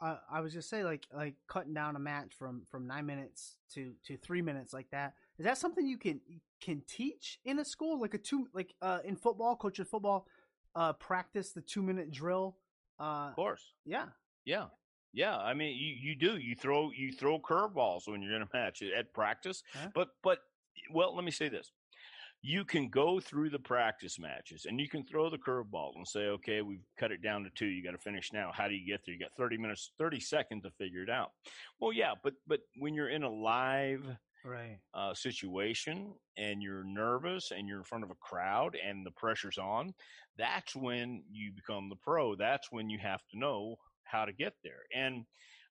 [0.00, 3.56] I I was just say like like cutting down a match from from nine minutes
[3.74, 5.14] to to three minutes like that.
[5.38, 6.20] Is that something you can
[6.60, 10.26] can teach in a school like a two like uh in football, coach of football,
[10.74, 12.56] uh practice the two minute drill.
[12.98, 13.72] Uh Of course.
[13.84, 14.06] yeah.
[14.44, 14.66] Yeah.
[15.12, 16.38] Yeah, I mean, you, you do.
[16.38, 19.64] You throw you throw curveballs when you're in a match at practice.
[19.74, 19.88] Yeah.
[19.92, 20.38] But but
[20.92, 21.72] well, let me say this:
[22.42, 26.28] you can go through the practice matches and you can throw the curveball and say,
[26.28, 27.66] okay, we've cut it down to two.
[27.66, 28.50] You got to finish now.
[28.54, 29.14] How do you get there?
[29.14, 31.32] You got 30 minutes, 30 seconds to figure it out.
[31.80, 34.04] Well, yeah, but but when you're in a live
[34.42, 34.78] Right.
[34.94, 39.58] uh, situation and you're nervous and you're in front of a crowd and the pressure's
[39.58, 39.92] on,
[40.38, 42.34] that's when you become the pro.
[42.36, 44.86] That's when you have to know how to get there.
[44.94, 45.26] And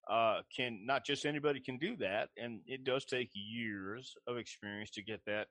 [0.08, 4.92] uh, can not just anybody can do that, and it does take years of experience
[4.92, 5.48] to get that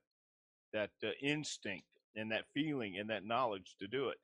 [0.73, 4.19] that uh, instinct and that feeling and that knowledge to do it.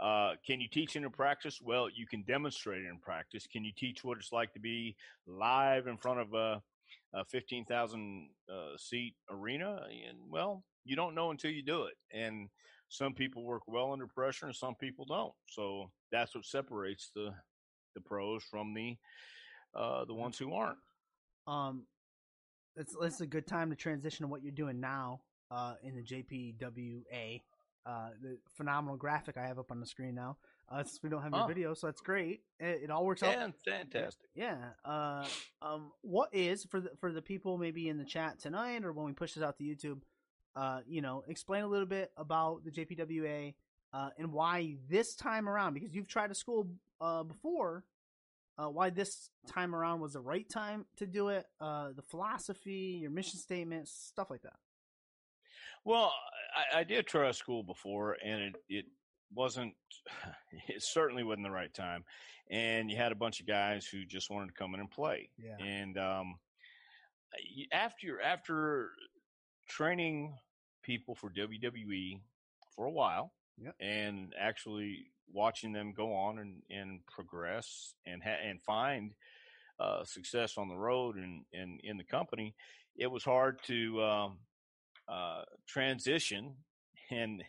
[0.00, 1.60] Uh, can you teach it in practice?
[1.62, 3.46] Well, you can demonstrate it in practice.
[3.46, 4.94] Can you teach what it's like to be
[5.26, 6.62] live in front of a,
[7.14, 9.80] a 15,000 uh, seat arena?
[10.08, 11.94] And well, you don't know until you do it.
[12.12, 12.48] And
[12.88, 15.32] some people work well under pressure and some people don't.
[15.48, 17.32] So that's what separates the
[17.94, 18.96] the pros from the
[19.74, 20.78] uh, the ones who aren't.
[21.46, 21.86] Um,
[22.76, 25.20] it's it's a good time to transition to what you're doing now.
[25.50, 27.42] Uh, in the JPWA,
[27.86, 30.36] uh, the phenomenal graphic I have up on the screen now.
[30.68, 31.46] Uh, since we don't have your Oh.
[31.46, 32.42] video, so that's great.
[32.58, 33.34] It, it all works out.
[33.34, 34.28] Fan- fantastic.
[34.34, 34.56] Yeah.
[34.84, 35.24] Uh,
[35.62, 39.06] um, what is for the for the people maybe in the chat tonight or when
[39.06, 40.00] we push this out to YouTube?
[40.56, 43.54] Uh, you know, explain a little bit about the JPWA
[43.92, 46.66] uh, and why this time around because you've tried a school
[47.00, 47.84] uh before.
[48.58, 51.46] Uh, why this time around was the right time to do it?
[51.60, 54.54] Uh, the philosophy, your mission statement, stuff like that.
[55.86, 56.12] Well,
[56.74, 58.84] I, I did try a school before, and it it
[59.34, 59.74] wasn't.
[60.68, 62.04] It certainly wasn't the right time,
[62.50, 65.28] and you had a bunch of guys who just wanted to come in and play.
[65.38, 65.56] Yeah.
[65.64, 66.34] And um,
[67.72, 68.90] after after
[69.68, 70.34] training
[70.82, 72.20] people for WWE
[72.74, 73.74] for a while, Yep.
[73.80, 79.12] and actually watching them go on and, and progress and ha- and find
[79.80, 82.54] uh, success on the road and, and in the company,
[82.96, 84.38] it was hard to um,
[85.08, 86.54] uh, transition
[87.10, 87.42] and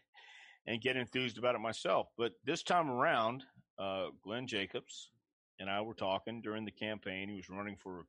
[0.68, 2.08] and get enthused about it myself.
[2.18, 3.44] But this time around,
[3.80, 5.12] uh, Glenn Jacobs
[5.60, 7.30] and I were talking during the campaign.
[7.30, 8.06] He was running for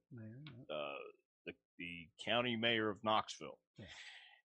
[0.70, 0.98] uh,
[1.46, 3.58] the, the county mayor of Knoxville.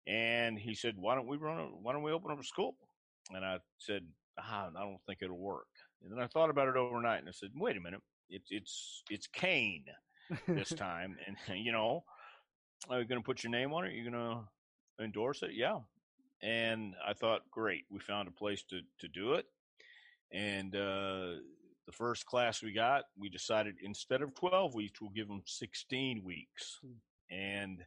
[0.07, 1.59] And he said, "Why don't we run?
[1.59, 2.77] A, why don't we open up a school?"
[3.35, 4.03] And I said,
[4.39, 5.69] ah, "I don't think it'll work."
[6.03, 9.03] And then I thought about it overnight, and I said, "Wait a minute, it's it's
[9.11, 9.85] it's Kane
[10.49, 12.03] this time, and you know,
[12.91, 13.95] are you going to put your name on it?
[13.95, 14.43] You're going to
[15.03, 15.53] endorse it?
[15.55, 15.81] Yeah."
[16.43, 19.47] And I thought, great, we found a place to to do it.
[20.33, 21.41] And uh,
[21.87, 26.23] the first class we got, we decided instead of 12 weeks, we'll give them 16
[26.25, 26.81] weeks.
[27.31, 27.85] And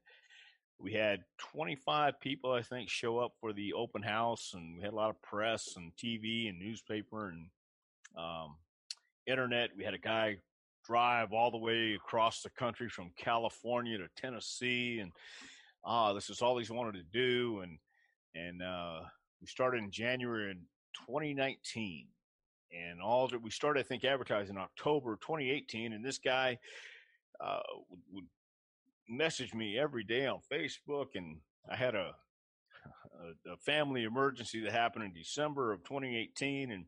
[0.79, 1.23] we had
[1.53, 5.09] 25 people, I think, show up for the open house, and we had a lot
[5.09, 7.47] of press and TV and newspaper and
[8.17, 8.55] um,
[9.25, 9.69] internet.
[9.77, 10.37] We had a guy
[10.85, 15.11] drive all the way across the country from California to Tennessee, and
[15.85, 17.61] ah, this is all he's wanted to do.
[17.61, 17.77] And
[18.35, 19.01] and uh,
[19.39, 20.57] we started in January in
[21.07, 22.07] 2019,
[22.71, 25.93] and all we started, I think, advertising in October 2018.
[25.93, 26.57] And this guy
[27.39, 28.25] uh, would, would
[29.07, 31.37] message me every day on Facebook, and
[31.69, 32.11] I had a
[33.47, 36.85] a, a family emergency that happened in December of 2018, and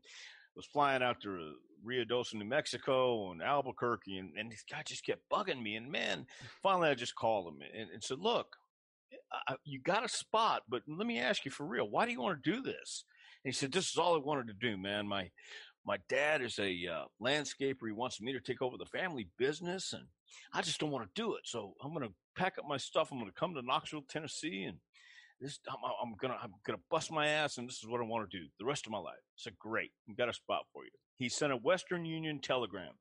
[0.54, 5.06] was flying out to Rio Ruidoso, New Mexico, and Albuquerque, and, and this guy just
[5.06, 5.76] kept bugging me.
[5.76, 6.26] And man,
[6.62, 8.56] finally, I just called him and, and said, "Look,
[9.64, 12.42] You got a spot, but let me ask you for real, why do you want
[12.42, 13.04] to do this?"
[13.44, 15.06] And he said, "This is all I wanted to do, man.
[15.06, 15.30] My
[15.84, 17.86] my dad is a uh, landscaper.
[17.86, 20.04] He wants me to take over the family business, and
[20.52, 21.42] I just don't want to do it.
[21.44, 23.10] So I'm going to pack up my stuff.
[23.10, 24.78] I'm going to come to Knoxville, Tennessee, and
[25.40, 28.30] this I'm, I'm gonna I'm gonna bust my ass, and this is what I want
[28.30, 29.14] to do the rest of my life.
[29.16, 30.90] I said, great, we got a spot for you.
[31.16, 32.92] He sent a Western Union telegram,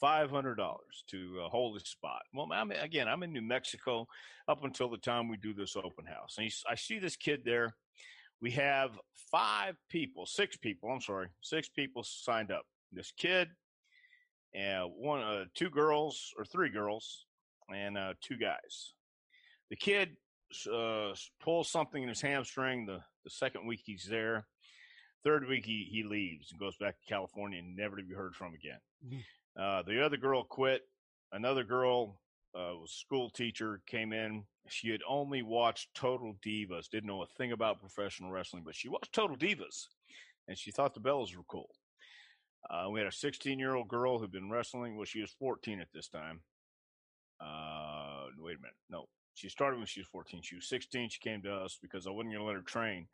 [0.00, 2.22] five hundred dollars to uh, hold his spot.
[2.32, 4.06] Well, I'm again, I'm in New Mexico
[4.48, 7.74] up until the time we do this open house, and I see this kid there.
[8.40, 8.90] We have
[9.30, 10.90] five people, six people.
[10.90, 12.64] I'm sorry, six people signed up.
[12.92, 13.48] This kid,
[14.54, 17.26] and one, uh, two girls or three girls,
[17.74, 18.92] and uh, two guys.
[19.70, 20.10] The kid
[20.72, 24.46] uh, pulls something in his hamstring the, the second week he's there.
[25.24, 28.34] Third week he, he leaves and goes back to California and never to be heard
[28.34, 28.78] from again.
[29.58, 30.82] Uh, the other girl quit.
[31.32, 32.20] Another girl
[32.54, 34.44] uh, was school teacher came in.
[34.68, 38.88] She had only watched Total Divas, didn't know a thing about professional wrestling, but she
[38.88, 39.86] watched Total Divas,
[40.48, 41.70] and she thought the Bellas were cool.
[42.70, 44.96] Uh, we had a 16 year old girl who'd been wrestling.
[44.96, 46.40] Well, she was 14 at this time.
[47.40, 48.76] Uh, wait a minute.
[48.88, 50.40] No, she started when she was 14.
[50.42, 51.10] She was 16.
[51.10, 53.06] She came to us because I wasn't going to let her train.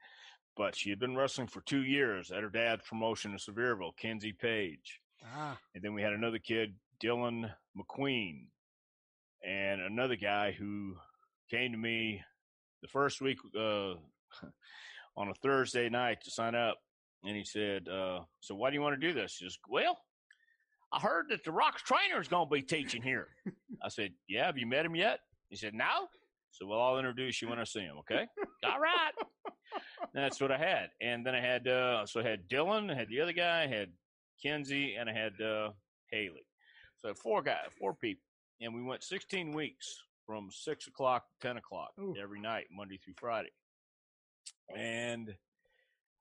[0.56, 4.32] But she had been wrestling for two years at her dad's promotion in Sevierville, Kenzie
[4.32, 5.00] Paige.
[5.24, 5.58] Ah.
[5.74, 8.46] And then we had another kid, Dylan McQueen,
[9.46, 10.94] and another guy who
[11.50, 12.22] came to me
[12.82, 13.94] the first week uh,
[15.16, 16.78] on a Thursday night to sign up.
[17.24, 19.36] And he said, uh, So why do you want to do this?
[19.38, 19.98] He says, Well,
[20.92, 23.28] I heard that the Rock's trainer is going to be teaching here.
[23.82, 25.20] I said, Yeah, have you met him yet?
[25.48, 26.08] He said, No.
[26.52, 27.96] So, well, I'll introduce you when I see him.
[28.00, 28.26] Okay.
[28.64, 29.12] All right.
[30.14, 30.88] That's what I had.
[31.00, 33.66] And then I had, uh, so I had Dylan, I had the other guy, I
[33.68, 33.90] had
[34.42, 35.70] Kenzie, and I had uh,
[36.10, 36.46] Haley.
[36.98, 38.24] So four guys, four people.
[38.60, 42.14] And we went 16 weeks from six o'clock to 10 o'clock Ooh.
[42.20, 43.52] every night, Monday through Friday.
[44.76, 45.34] And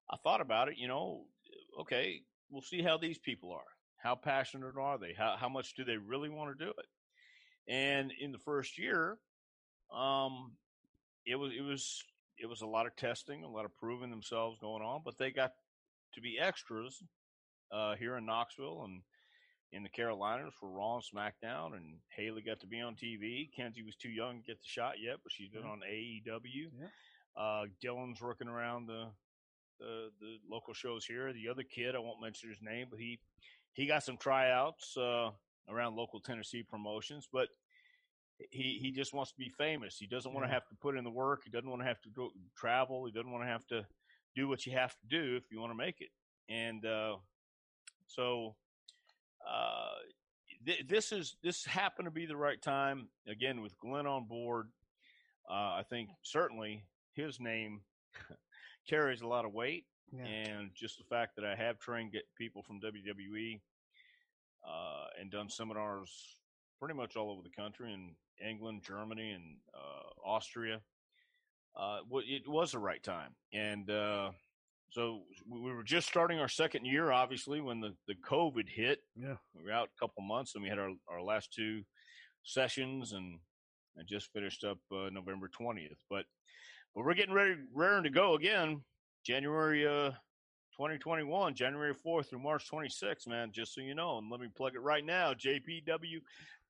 [0.09, 1.25] I thought about it, you know,
[1.81, 3.61] okay, we'll see how these people are.
[3.97, 5.13] How passionate are they?
[5.17, 6.85] How, how much do they really want to do it?
[7.71, 9.17] And in the first year,
[9.93, 10.53] um,
[11.25, 12.03] it was it was
[12.37, 15.29] it was a lot of testing, a lot of proving themselves going on, but they
[15.29, 15.51] got
[16.13, 17.03] to be extras
[17.71, 19.01] uh, here in Knoxville and
[19.71, 23.49] in the Carolinas for Raw and SmackDown, and Haley got to be on TV.
[23.55, 25.69] Kenzie was too young to get the shot yet, but she's been yeah.
[25.69, 26.69] on AEW.
[26.79, 26.87] Yeah.
[27.37, 29.05] Uh, Dylan's working around the,
[29.79, 31.31] the, the local shows here.
[31.33, 33.19] The other kid, I won't mention his name, but he
[33.73, 35.29] he got some tryouts uh,
[35.69, 37.49] around local Tennessee promotions, but
[38.49, 39.97] he he just wants to be famous.
[39.97, 41.41] He doesn't want to have to put in the work.
[41.45, 43.05] He doesn't want to have to go, travel.
[43.05, 43.85] He doesn't want to have to
[44.35, 46.09] do what you have to do if you want to make it.
[46.49, 47.17] And uh,
[48.09, 48.55] so
[49.47, 49.99] uh,
[50.65, 54.69] th- this is this happened to be the right time again with Glenn on board.
[55.49, 57.81] Uh, I think certainly his name
[58.89, 60.25] carries a lot of weight, yeah.
[60.25, 63.61] and just the fact that I have trained get people from WWE
[64.67, 66.37] uh, and done seminars
[66.79, 70.81] pretty much all over the country in England, Germany, and uh, Austria.
[71.75, 74.31] Uh, it was the right time, and uh,
[74.91, 78.99] so we were just starting our second year, obviously, when the, the COVID hit.
[79.15, 81.83] Yeah, we were out a couple months, and we had our, our last two
[82.43, 83.39] sessions, and
[83.95, 85.99] and just finished up uh, November twentieth.
[86.09, 86.25] But
[86.95, 88.81] but we're getting ready, raring to go again.
[89.25, 90.11] January uh,
[90.79, 94.17] 2021, January 4th through March 26th, man, just so you know.
[94.17, 96.21] And let me plug it right now JPW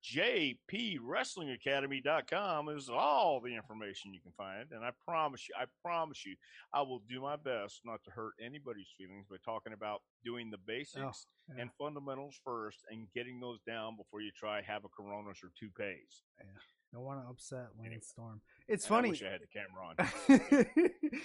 [0.04, 6.34] jpwrestlingacademy.com is all the information you can find and i promise you i promise you
[6.72, 10.58] i will do my best not to hurt anybody's feelings by talking about doing the
[10.66, 11.12] basics oh,
[11.54, 11.62] yeah.
[11.62, 15.68] and fundamentals first and getting those down before you try have a coronas or two
[15.76, 16.46] pays yeah
[16.92, 18.40] don't want to upset Lance anyway, Storm.
[18.66, 19.08] It's funny.
[19.08, 19.94] I wish I had the camera on.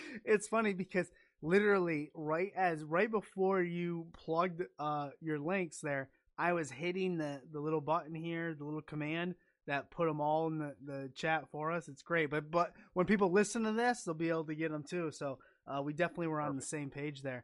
[0.26, 1.12] it's funny because
[1.42, 7.42] literally right as right before you plugged uh, your links there, I was hitting the
[7.52, 9.36] the little button here, the little command
[9.68, 11.88] that put them all in the, the chat for us.
[11.88, 12.30] It's great.
[12.30, 15.12] But but when people listen to this, they'll be able to get them too.
[15.12, 17.44] So uh, we definitely were on the same page there.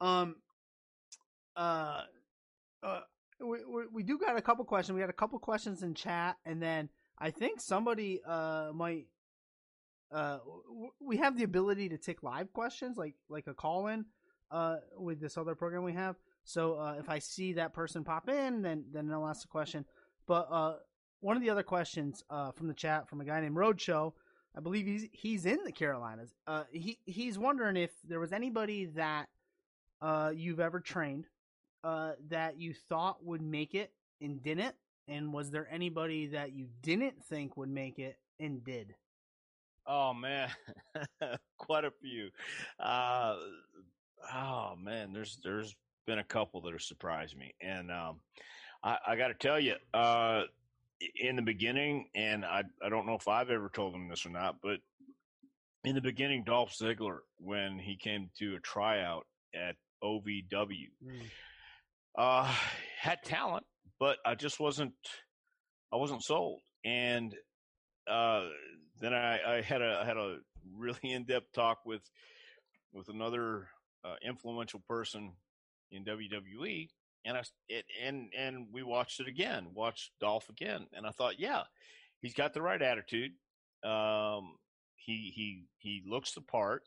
[0.00, 0.36] Um,
[1.56, 2.02] uh,
[2.82, 3.00] uh,
[3.40, 4.94] we, we we do got a couple questions.
[4.94, 6.88] We got a couple questions in chat, and then
[7.18, 9.06] I think somebody uh might
[10.10, 14.04] uh w- we have the ability to take live questions like like a call in
[14.50, 16.16] uh with this other program we have.
[16.44, 19.84] So uh, if I see that person pop in, then then I'll ask the question.
[20.26, 20.74] But uh,
[21.20, 24.12] one of the other questions uh, from the chat from a guy named Roadshow,
[24.56, 26.34] I believe he's he's in the Carolinas.
[26.46, 29.28] Uh, he he's wondering if there was anybody that
[30.00, 31.26] uh, you've ever trained
[31.84, 34.74] uh, that you thought would make it and didn't,
[35.08, 38.94] and was there anybody that you didn't think would make it and did?
[39.86, 40.50] Oh man,
[41.58, 42.30] quite a few.
[44.32, 45.74] Oh man, there's there's
[46.06, 48.20] been a couple that have surprised me, and um,
[48.82, 50.42] I, I got to tell you, uh,
[51.16, 54.30] in the beginning, and I I don't know if I've ever told him this or
[54.30, 54.78] not, but
[55.84, 60.88] in the beginning, Dolph Ziggler when he came to a tryout at OVW,
[62.16, 62.54] uh,
[63.00, 63.64] had talent,
[63.98, 64.94] but I just wasn't
[65.92, 67.34] I wasn't sold, and
[68.08, 68.44] uh,
[69.00, 70.38] then I, I had a I had a
[70.76, 72.02] really in depth talk with
[72.92, 73.68] with another
[74.04, 75.32] uh, influential person
[75.92, 76.88] in WWE,
[77.24, 81.38] and I it, and and we watched it again, watched Dolph again, and I thought,
[81.38, 81.62] yeah,
[82.20, 83.32] he's got the right attitude.
[83.84, 84.56] Um,
[84.96, 86.82] he he he looks the part,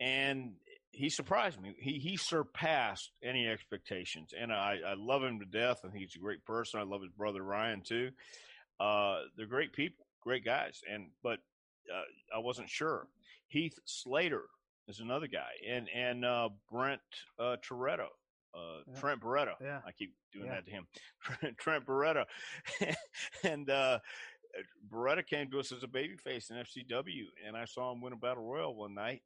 [0.00, 0.54] and
[0.90, 1.74] he surprised me.
[1.78, 5.80] He he surpassed any expectations, and I I love him to death.
[5.84, 6.80] I think he's a great person.
[6.80, 8.10] I love his brother Ryan too.
[8.80, 11.38] Uh, they're great people, great guys, and but
[11.92, 13.08] uh, I wasn't sure.
[13.48, 14.44] Heath Slater
[14.88, 17.00] is another guy, and and uh, Brent
[17.38, 18.06] uh, Toretto,
[18.54, 19.00] uh, Yeah.
[19.00, 19.54] Trent Beretta.
[19.60, 19.80] Yeah.
[19.86, 20.54] I keep doing Yeah.
[20.56, 20.86] that to him.
[21.58, 22.24] Trent Beretta,
[23.44, 23.98] and uh,
[24.88, 28.16] Beretta came to us as a babyface in FCW, and I saw him win a
[28.16, 29.22] battle royal one night,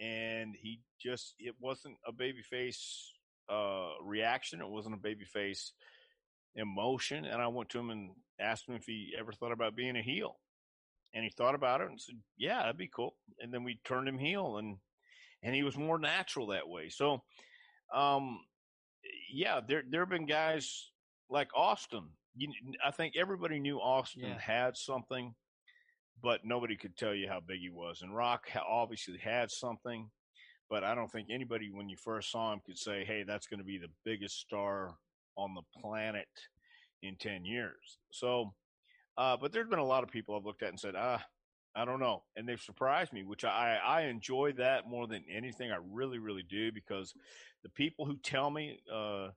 [0.00, 3.06] and he just it wasn't a babyface
[3.48, 4.60] uh, reaction.
[4.60, 5.70] It wasn't a babyface
[6.54, 9.96] emotion, and I went to him and asked him if he ever thought about being
[9.96, 10.36] a heel,
[11.14, 14.08] and he thought about it and said, "Yeah, that'd be cool." And then we turned
[14.08, 14.78] him heel, and
[15.42, 16.88] and he was more natural that way.
[16.88, 17.22] So,
[17.94, 18.40] um,
[19.32, 20.90] yeah, there there have been guys
[21.30, 22.08] like Austin.
[22.36, 22.52] You,
[22.84, 24.38] I think everybody knew Austin Yeah.
[24.38, 25.34] had something,
[26.22, 28.02] but nobody could tell you how big he was.
[28.02, 30.10] And Rock obviously had something,
[30.68, 33.58] but I don't think anybody, when you first saw him, could say, "Hey, that's going
[33.60, 34.96] to be the biggest star
[35.36, 36.28] on the planet
[37.02, 38.54] in ten years." So,
[39.16, 41.24] uh, but there's been a lot of people I've looked at and said, "Ah,
[41.76, 45.70] I don't know," and they've surprised me, which I I enjoy that more than anything.
[45.70, 47.12] I really, really do because
[47.62, 49.28] the people who tell me, uh,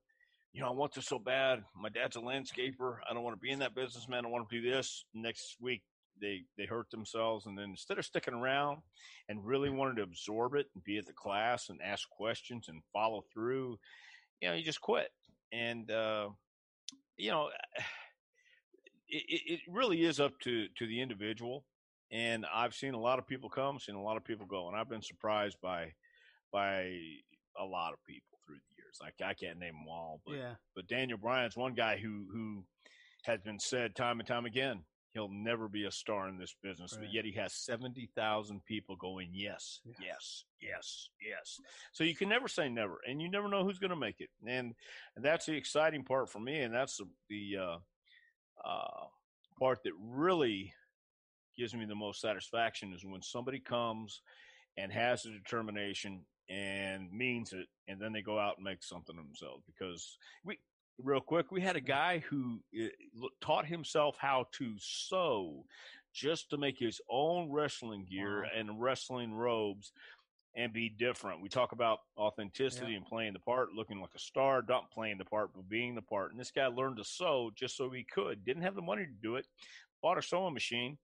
[0.53, 1.63] you know, I want this so bad.
[1.75, 2.97] My dad's a landscaper.
[3.09, 4.25] I don't want to be in that business, man.
[4.25, 5.05] I want to do this.
[5.13, 5.83] Next week,
[6.21, 8.79] they they hurt themselves, and then instead of sticking around
[9.27, 12.81] and really wanting to absorb it and be at the class and ask questions and
[12.93, 13.77] follow through,
[14.41, 15.09] you know, you just quit.
[15.51, 16.29] And uh,
[17.17, 17.49] you know,
[19.07, 21.65] it, it really is up to to the individual.
[22.11, 24.75] And I've seen a lot of people come, seen a lot of people go, and
[24.77, 25.93] I've been surprised by
[26.51, 26.97] by
[27.57, 28.97] a lot of people through the years.
[29.01, 32.63] Like I can't name them all, but yeah, but Daniel Bryan's one guy who who
[33.25, 36.93] has been said time and time again he'll never be a star in this business,
[36.93, 37.01] Right.
[37.05, 39.95] but yet he has seventy thousand people going yes, Yes.
[39.99, 41.59] yes, yes, yes.
[41.93, 44.29] So you can never say never, and you never know who's going to make it,
[44.45, 44.73] and,
[45.15, 47.77] and that's the exciting part for me, and that's the, the uh,
[48.67, 49.05] uh,
[49.59, 50.71] part that really
[51.57, 54.21] gives me the most satisfaction is when somebody comes
[54.77, 59.17] and has the determination and means it, and then they go out and make something
[59.17, 59.63] of themselves.
[59.67, 60.57] Because we,
[61.03, 62.87] real quick, we had a guy who uh,
[63.41, 65.65] taught himself how to sew
[66.13, 68.49] just to make his own wrestling gear Wow.
[68.55, 69.91] and wrestling robes
[70.55, 71.41] and be different.
[71.41, 72.97] We talk about authenticity Yeah.
[72.97, 76.01] and playing the part, looking like a star, not playing the part, but being the
[76.01, 76.31] part.
[76.31, 78.43] And this guy learned to sew just so he could.
[78.43, 79.45] Didn't have the money to do it.
[80.01, 80.97] Bought a sewing machine,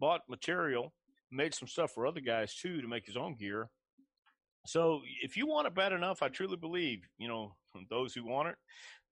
[0.00, 0.92] bought material,
[1.30, 3.68] made some stuff for other guys too to make his own gear.
[4.66, 7.54] So if you want it bad enough, I truly believe, you know,
[7.90, 8.56] those who want it,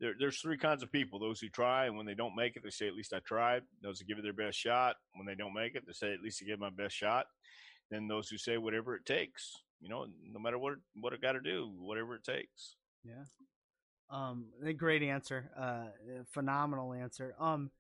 [0.01, 1.19] there, there's three kinds of people.
[1.19, 3.63] Those who try, and when they don't make it, they say, at least I tried.
[3.83, 4.97] Those who give it their best shot.
[5.15, 7.27] When they don't make it, they say, at least I gave my best shot.
[7.91, 11.33] Then those who say, whatever it takes, you know, no matter what, what it got
[11.33, 12.77] to do, whatever it takes.
[13.05, 13.25] yeah.
[14.11, 15.51] Um, great answer.
[15.59, 17.35] Uh, phenomenal answer.
[17.39, 17.71] Um,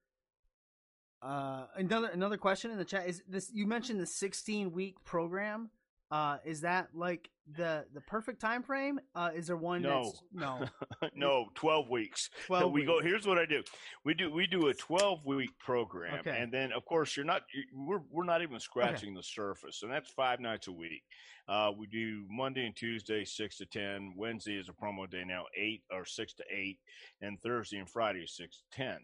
[1.23, 5.71] uh, another another question in the chat is this: you mentioned the 16 week program.
[6.11, 8.99] Uh, is that like the the perfect time frame?
[9.15, 10.05] Uh, is there one No.
[10.05, 10.65] that's no
[11.15, 12.31] no, twelve weeks.
[12.47, 12.73] twelve?
[12.73, 13.03] we go.
[13.03, 13.63] Here's what I do.
[14.07, 14.31] We do.
[14.33, 16.39] We do a 12 week program, Okay.
[16.41, 17.43] and then of course you're not.
[17.53, 21.03] you we're we're not even scratching the surface, and that's five nights a week.
[21.47, 24.15] Uh, we do Monday and Tuesday six to ten.
[24.17, 26.79] Wednesday is a promo day now, eight or six to eight,
[27.21, 28.99] and Thursday and Friday six to ten.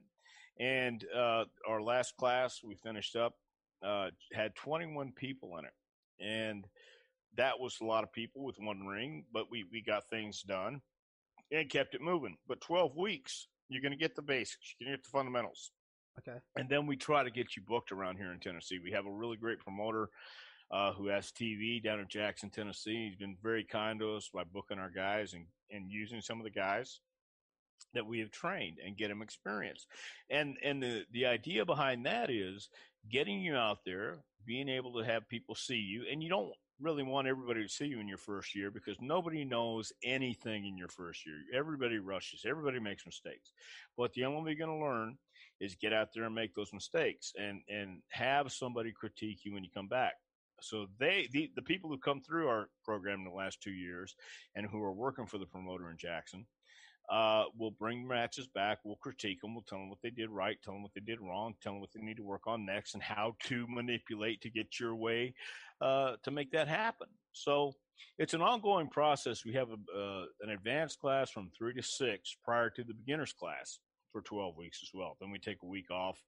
[0.59, 3.35] And uh, our last class we finished up
[3.85, 6.67] uh, had 21 people in it, and
[7.37, 10.81] that was a lot of people with one ring, but we we got things done
[11.51, 12.37] and kept it moving.
[12.47, 15.73] But 12 weeks, you're going to get the basics, you're going to get the fundamentals.
[16.19, 16.39] Okay.
[16.57, 18.79] And then we try to get you booked around here in Tennessee.
[18.83, 20.11] We have a really great promoter
[20.71, 23.09] uh, who has TV down in Jackson, Tennessee.
[23.09, 26.45] He's been very kind to us by booking our guys and, and using some of
[26.45, 27.01] the guys
[27.95, 29.87] that we have trained and get them experience.
[30.31, 32.69] And and the, the idea behind that is
[33.11, 37.03] getting you out there, being able to have people see you, and you don't really
[37.03, 40.89] want everybody to see you in your first year because nobody knows anything in your
[40.89, 41.37] first year.
[41.55, 43.53] Everybody rushes, everybody makes mistakes.
[43.97, 45.17] But the only way you're going to learn
[45.61, 49.65] is get out there and make those mistakes and and have somebody critique you when
[49.65, 50.15] you come back.
[50.61, 54.15] So they the, the people who come through our program in the last two years
[54.55, 56.47] and who are working for the promoter in Jackson,
[57.11, 58.79] uh, we'll bring matches back.
[58.85, 59.55] We'll critique them.
[59.55, 61.81] We'll tell them what they did right, tell them what they did wrong, tell them
[61.81, 65.35] what they need to work on next, and how to manipulate to get your way
[65.81, 67.09] uh, to make that happen.
[67.33, 67.73] So
[68.19, 69.45] it's an ongoing process.
[69.45, 73.33] We have a, uh, an advanced class from three to six prior to the beginners
[73.33, 73.79] class
[74.13, 75.17] for 12 weeks as well.
[75.21, 76.19] Then we take a week off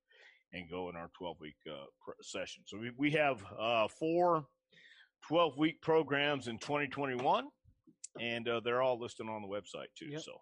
[0.53, 2.65] and go in our 12 week uh, session.
[2.67, 4.47] So we, we have uh, four
[5.27, 7.47] 12 week programs in 2021,
[8.21, 10.11] and uh, they're all listed on the website too.
[10.11, 10.23] Yep.
[10.23, 10.33] So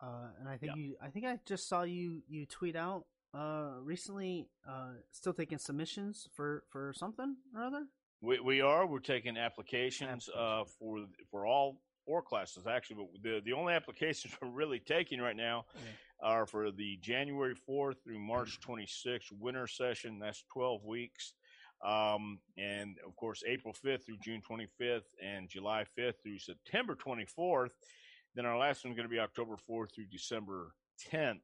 [0.00, 0.82] Uh, and I think Yeah.
[0.82, 5.58] you, I think I just saw you you tweet out uh recently uh still taking
[5.58, 7.86] submissions for for something or other.
[8.20, 8.86] We we are.
[8.86, 10.76] We're taking applications uh, Applications.
[10.78, 15.36] for for all four classes actually, but the the only applications we're really taking right
[15.36, 15.66] now
[16.22, 20.18] are for the January fourth through March twenty sixth winter session.
[20.20, 21.34] That's twelve weeks,
[21.84, 26.94] um, and of course April fifth through June twenty fifth, and July fifth through September
[26.94, 27.72] twenty fourth.
[28.38, 30.72] Then our last one's going to be October fourth through December
[31.10, 31.40] tenth.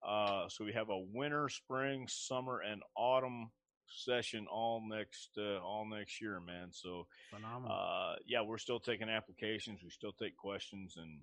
[0.00, 3.50] Uh, so we have a winter, spring, summer, and autumn
[3.88, 6.68] session all next uh, all next year, man.
[6.70, 7.76] So Phenomenal.
[7.76, 9.80] uh, yeah, we're still taking applications.
[9.82, 11.18] We still take questions, and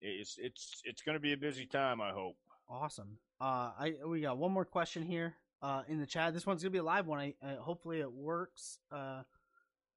[0.00, 2.00] it's it's it's going to be a busy time.
[2.00, 2.36] I hope.
[2.70, 3.18] Awesome.
[3.40, 6.32] Uh, I we got one more question here uh, in the chat.
[6.32, 7.18] This one's gonna be a live one.
[7.18, 8.78] I, uh, hopefully it works.
[8.92, 9.22] Uh,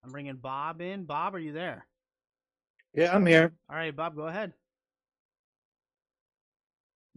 [0.04, 1.04] I'm bringing Bob in.
[1.04, 1.86] Bob, are you there?
[2.94, 3.54] Yeah, I'm here.
[3.70, 4.54] All right, Bob, go ahead.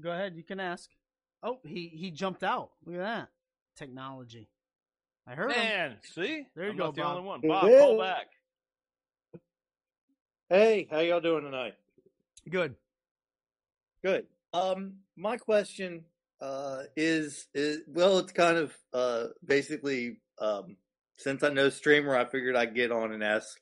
[0.00, 0.34] Go ahead.
[0.36, 0.88] You can ask.
[1.42, 2.70] Oh, he he jumped out.
[2.84, 3.28] Look at that
[3.76, 4.48] technology.
[5.26, 5.56] I heard him.
[5.58, 7.16] Man, see, There you I'm go, not the Bob.
[7.16, 7.40] only one.
[7.42, 8.02] Bob, call Yeah.
[8.02, 8.26] back.
[10.50, 11.74] Hey, how y'all doing tonight?
[12.48, 12.74] Good.
[14.04, 14.26] Good.
[14.52, 16.04] Um, my question
[16.40, 20.76] uh is is well, it's kind of uh basically um
[21.16, 23.56] since I know streamer, I figured I'd get on and ask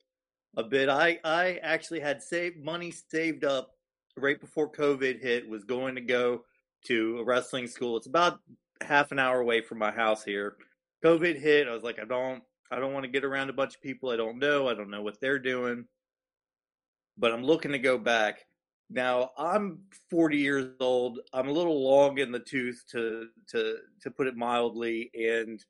[0.57, 0.89] a bit.
[0.89, 3.73] I I actually had saved money saved up
[4.17, 5.49] right before COVID hit.
[5.49, 6.45] Was going to go
[6.87, 7.97] to a wrestling school.
[7.97, 8.41] It's about
[8.83, 10.57] half an hour away from my house here.
[11.05, 11.69] COVID hit.
[11.69, 14.11] I was like, I don't I don't want to get around a bunch of people
[14.11, 14.69] I don't know.
[14.69, 15.87] I don't know what they're doing.
[17.19, 18.47] But I'm looking to go back.
[18.91, 19.81] Now I'm
[20.11, 21.21] 40 years old.
[21.33, 25.63] I'm a little long in the tooth to to to put it mildly, and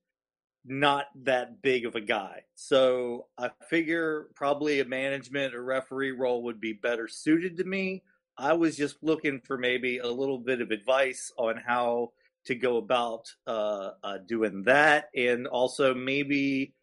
[0.65, 2.43] not that big of a guy.
[2.55, 8.03] So I figure probably a management or referee role would be better suited to me.
[8.39, 12.13] I was just looking for maybe a little bit of advice on how
[12.47, 16.75] to go about uh, uh, doing that, and also maybe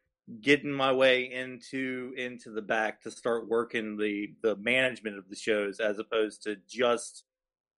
[0.41, 5.36] getting my way into into the back to start working the the management of the
[5.36, 7.23] shows as opposed to just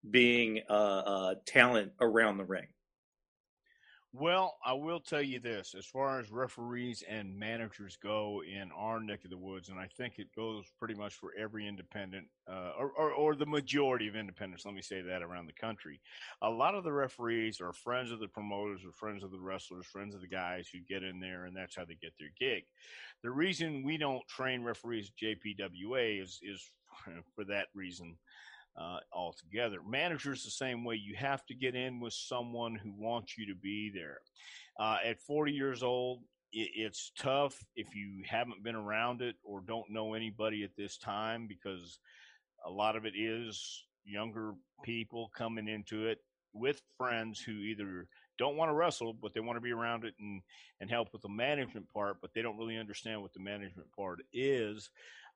[0.10, 2.68] being uh, talent around the ring.
[4.14, 8.99] Well, I will tell you this: as far as referees and managers go in our
[8.99, 12.74] neck of the woods, and I think it goes pretty much for every independent, uh,
[12.78, 14.66] or, or or the majority of independents.
[14.66, 16.01] Let me say that around the country,
[16.41, 19.86] a lot of the referees are friends of the promoters, or friends of the wrestlers,
[19.86, 22.64] friends of the guys who get in there, and that's how they get their gig.
[23.24, 26.70] The reason we don't train referees at JPWA is is
[27.34, 28.18] for that reason
[28.78, 29.78] uh, altogether.
[29.88, 30.96] Managers the same way.
[30.96, 34.20] You have to get in with someone who wants you to be there.
[34.80, 39.62] Uh, at 40 years old, it, it's tough if you haven't been around it or
[39.62, 42.00] don't know anybody at this time because
[42.66, 44.54] a lot of it is younger
[44.84, 46.20] people coming into it
[46.54, 48.08] with friends who either
[48.38, 50.42] don't want to wrestle, but they want to be around it and
[50.80, 54.20] and help with the management part, but they don't really understand what the management part
[54.34, 54.90] is.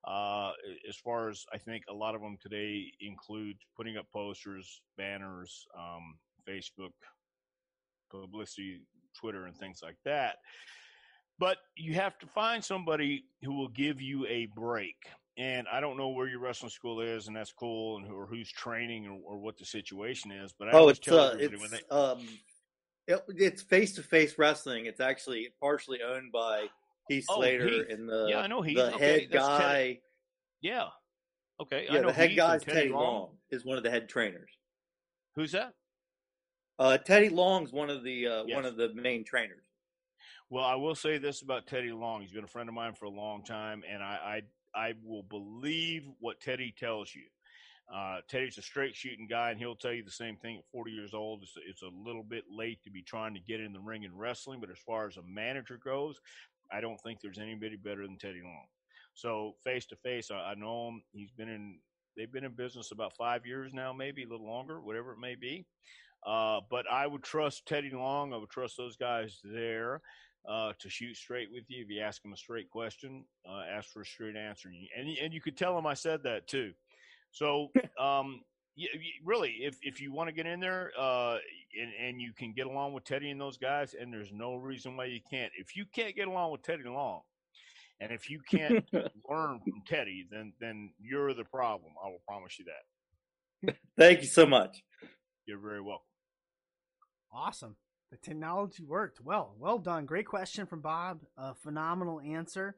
[0.08, 0.51] Uh,
[0.88, 5.66] as far as I think a lot of them today include putting up posters, banners,
[5.78, 6.91] um, Facebook,
[8.12, 8.82] publicity,
[9.20, 10.36] Twitter, and things like that.
[11.39, 14.95] But you have to find somebody who will give you a break.
[15.38, 18.49] And I don't know where your wrestling school is, and that's cool, and or who's
[18.49, 20.53] training or, or what the situation is.
[20.58, 22.26] But I Oh, it's tell uh, it's they, um,
[23.08, 24.86] it, it's face to face wrestling.
[24.86, 26.68] It's actually partially owned by
[27.08, 27.86] Heath Oh, Slater Heath.
[27.89, 28.78] and the Yeah, I know Heath.
[28.78, 29.58] the Okay, head guy.
[29.78, 30.01] Teddy.
[30.62, 30.88] yeah,
[31.62, 33.01] okay, I Yeah, know the head Heath guy is Teddy Long.
[33.03, 33.38] Long.
[33.51, 34.51] Is one of the head trainers.
[35.36, 35.74] Who's that?
[36.80, 38.56] Uh, Teddy Long's one of the uh, Yes.
[38.56, 39.64] one of the main trainers.
[40.49, 42.22] Well, I will say this about Teddy Long.
[42.22, 44.41] He's been a friend of mine for a long time, and I
[44.76, 47.24] I, I will believe what Teddy tells you.
[47.93, 50.91] Uh, Teddy's a straight shooting guy, and he'll tell you the same thing at 40
[50.91, 51.43] years old.
[51.43, 54.20] It's, it's a little bit late to be trying to get in the ring and
[54.20, 56.20] wrestling, but as far as a manager goes,
[56.72, 58.66] I don't think there's anybody better than Teddy Long.
[59.13, 61.03] So face to face, I know him.
[61.13, 61.80] He's been in.
[62.18, 65.36] They've been in business about five years now, maybe a little longer, whatever it may
[65.36, 65.66] be.
[66.26, 68.34] Uh, but I would trust Teddy Long.
[68.34, 70.01] I would trust those guys there
[70.47, 71.84] uh, to shoot straight with you.
[71.84, 74.88] If you ask them a straight question, uh, ask for a straight answer, and you,
[74.97, 76.72] and, you- and you could tell them I said that too.
[77.32, 77.68] So,
[77.99, 78.41] um,
[78.78, 81.38] y y- really, if if you want to get in there, uh,
[81.80, 84.97] and, and you can get along with Teddy and those guys, and there's no reason
[84.97, 85.51] why you can't.
[85.57, 87.21] If you can't get along with Teddy Long,
[87.99, 88.86] and if you can't
[89.30, 91.93] learn from Teddy, then then you're the problem.
[92.03, 93.76] I will promise you that.
[93.97, 94.84] Thank you so much.
[95.45, 96.05] You're very welcome.
[97.34, 97.76] Awesome.
[98.11, 99.19] The technology worked.
[99.21, 100.05] Well, well done.
[100.05, 101.21] Great question from Bob.
[101.38, 102.76] A phenomenal answer.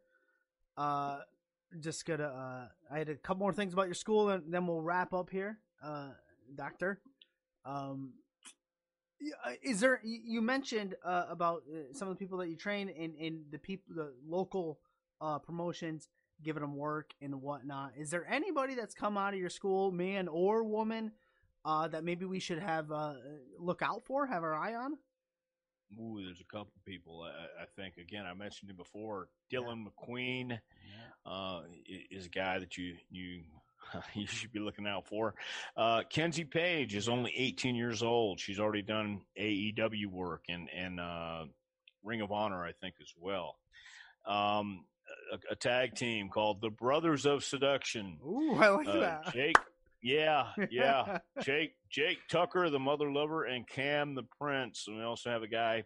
[0.78, 1.20] Uh,
[1.80, 2.24] just gonna.
[2.24, 5.30] Uh, I had a couple more things about your school, and then we'll wrap up
[5.30, 6.10] here, uh,
[6.56, 7.00] Doctor.
[7.66, 8.14] Um,
[9.46, 10.00] uh, is there?
[10.04, 13.58] You mentioned uh, about uh, some of the people that you train and and the
[13.58, 14.80] people, the local
[15.22, 16.08] uh, promotions,
[16.44, 17.94] giving them work and whatnot.
[17.98, 21.12] Is there anybody that's come out of your school, man or woman,
[21.66, 23.14] uh, that maybe we should have uh,
[23.60, 24.94] look out for, have our eye on?
[26.00, 27.24] Ooh, there's a couple people.
[27.24, 29.30] I, I think again, I mentioned him before.
[29.52, 30.60] Dylan McQueen
[31.26, 31.62] uh,
[32.12, 33.42] is a guy that you you
[34.14, 35.34] you should be looking out for.
[35.76, 38.40] Uh, Kenzie Paige is only 18 years old.
[38.40, 41.46] She's already done AEW work and and uh,
[42.04, 43.58] Ring of Honor, I think, as well.
[44.26, 44.86] Um,
[45.32, 48.18] a, a tag team called the Brothers of Seduction.
[48.26, 49.34] Ooh, I like Uh, that.
[49.34, 49.58] Jake,
[50.02, 51.20] yeah, yeah.
[51.42, 54.86] Jake Jake Tucker, the mother lover, and Cam the Prince.
[54.88, 55.84] And we also have a guy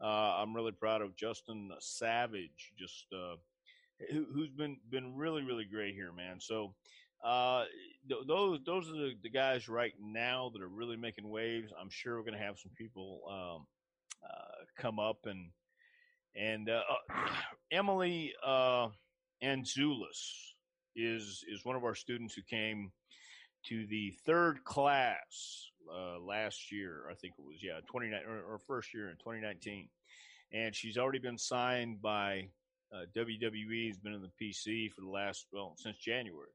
[0.00, 3.36] uh, I'm really proud of, Justin Savage, just uh,
[4.10, 6.40] who, who's been been really really great here, man.
[6.40, 6.74] So
[7.22, 7.64] uh,
[8.08, 11.72] th- those those are the, the guys right now that are really making waves.
[11.80, 13.66] I'm sure we're going to have some people um,
[14.24, 15.50] uh, come up and
[16.34, 17.26] and uh, uh,
[17.72, 18.88] Emily uh,
[19.42, 20.54] Andzulis
[20.96, 22.90] is is one of our students who came
[23.66, 27.04] to the third class uh, last year.
[27.10, 29.88] I think it was yeah, twenty nine or, or first year in twenty nineteen,
[30.52, 32.48] and she's already been signed by
[32.92, 33.88] uh, WWE.
[33.88, 36.50] Has been in the PC for the last well since January.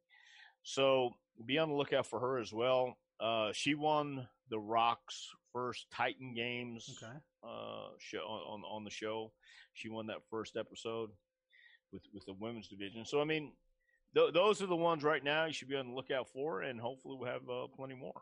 [0.68, 1.16] So
[1.46, 2.98] be on the lookout for her as well.
[3.22, 7.14] Uh, she won the Rock's first Titan Games Okay.
[7.44, 9.32] uh, show on on the show.
[9.74, 11.10] She won that first episode
[11.94, 13.06] with with the women's division.
[13.06, 13.54] So I mean,
[14.14, 16.82] th- those are the ones right now you should be on the lookout for, and
[16.82, 18.22] hopefully we'll have uh, plenty more.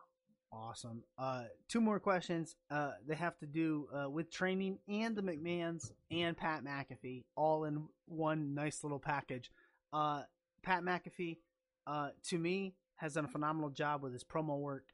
[0.54, 1.04] Awesome.
[1.18, 2.56] Uh, two more questions.
[2.70, 7.66] Uh, they have to do uh, with training and the McMahons and Pat McAfee all
[7.66, 9.52] in one nice little package.
[9.92, 10.22] Uh,
[10.62, 11.38] Pat McAfee,
[11.88, 14.86] uh, to me, has done a phenomenal job with his promo work.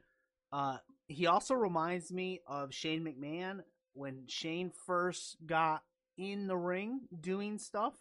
[0.52, 0.78] Uh,
[1.08, 3.62] he also reminds me of Shane McMahon
[3.94, 5.84] when Shane first got
[6.18, 7.94] in the ring doing stuff.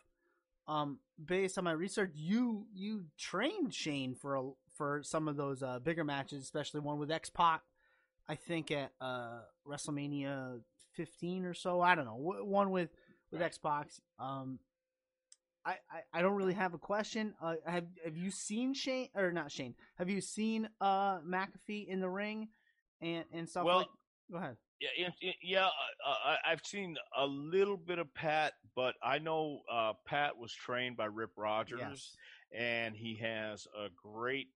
[0.68, 5.62] Um, based on my research, you you trained Shane for a, for some of those
[5.62, 7.62] uh, bigger matches, especially one with X Pac.
[8.28, 10.60] I think at uh, WrestleMania
[10.94, 11.80] 15 or so.
[11.80, 12.16] I don't know.
[12.16, 12.90] One with
[13.32, 13.88] with X Pac.
[14.18, 14.60] Um,
[15.64, 17.34] I, I, I don't really have a question.
[17.42, 19.74] Uh, have have you seen Shane or not Shane?
[19.98, 22.48] Have you seen uh McAfee in the ring
[23.00, 23.86] and and stuff Well, like?
[24.30, 24.56] Go ahead.
[24.80, 25.08] Yeah,
[25.42, 30.38] yeah, uh, I, I've seen a little bit of Pat, but I know uh, Pat
[30.38, 32.16] was trained by Rip Rogers, Yes.
[32.58, 34.48] and he has a great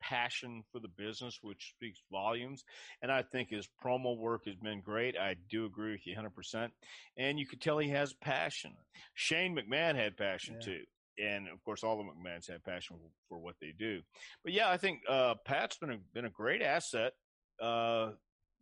[0.00, 2.64] passion for the business, which speaks volumes.
[3.02, 5.16] And I think his promo work has been great.
[5.16, 6.70] I do agree with you 100%.
[7.16, 8.72] And you could tell he has passion.
[9.14, 10.66] Shane McMahon had passion Yeah.
[10.66, 10.84] too.
[11.20, 12.96] And of course, all the McMahons have passion
[13.28, 14.02] for, what they do.
[14.44, 17.12] But yeah, I think uh, Pat's been a, been a great asset.
[17.60, 18.12] Uh,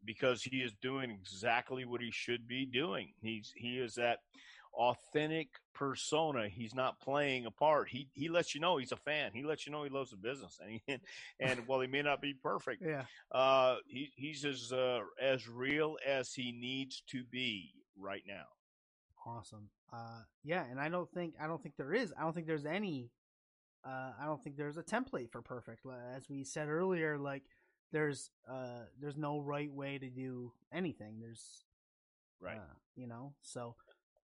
[0.05, 3.13] because he is doing exactly what he should be doing.
[3.21, 4.19] He's he is that
[4.77, 6.49] authentic persona.
[6.49, 7.89] He's not playing a part.
[7.89, 9.33] He he lets you know he's a fan.
[9.35, 10.99] He lets you know he loves the business, and he,
[11.41, 13.05] and while he may not be perfect, Yeah.
[13.33, 18.45] uh, he he's as uh, as real as he needs to be right now.
[19.27, 19.69] Awesome.
[19.93, 22.13] Uh, yeah, and I don't think I don't think there is.
[22.19, 23.11] I don't think there's any.
[23.85, 25.85] Uh, I don't think there's a template for perfect.
[26.15, 27.45] As we said earlier, like
[27.93, 31.19] there's uh there's no right way to do anything.
[31.21, 31.65] There's
[32.41, 32.59] Right.
[32.59, 33.35] uh, you know.
[33.43, 33.77] So,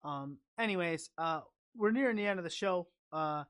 [0.03, 0.37] um.
[0.59, 1.41] Anyways, uh,
[1.75, 2.87] we're nearing the end of the show.
[3.11, 3.43] Uh,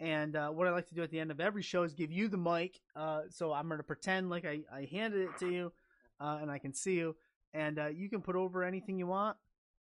[0.00, 2.12] and uh, what I like to do at the end of every show is give
[2.12, 2.80] you the mic.
[2.96, 5.72] Uh, so I'm gonna pretend like I I handed it to you,
[6.20, 7.16] uh, and I can see you,
[7.52, 9.36] and uh, you can put over anything you want.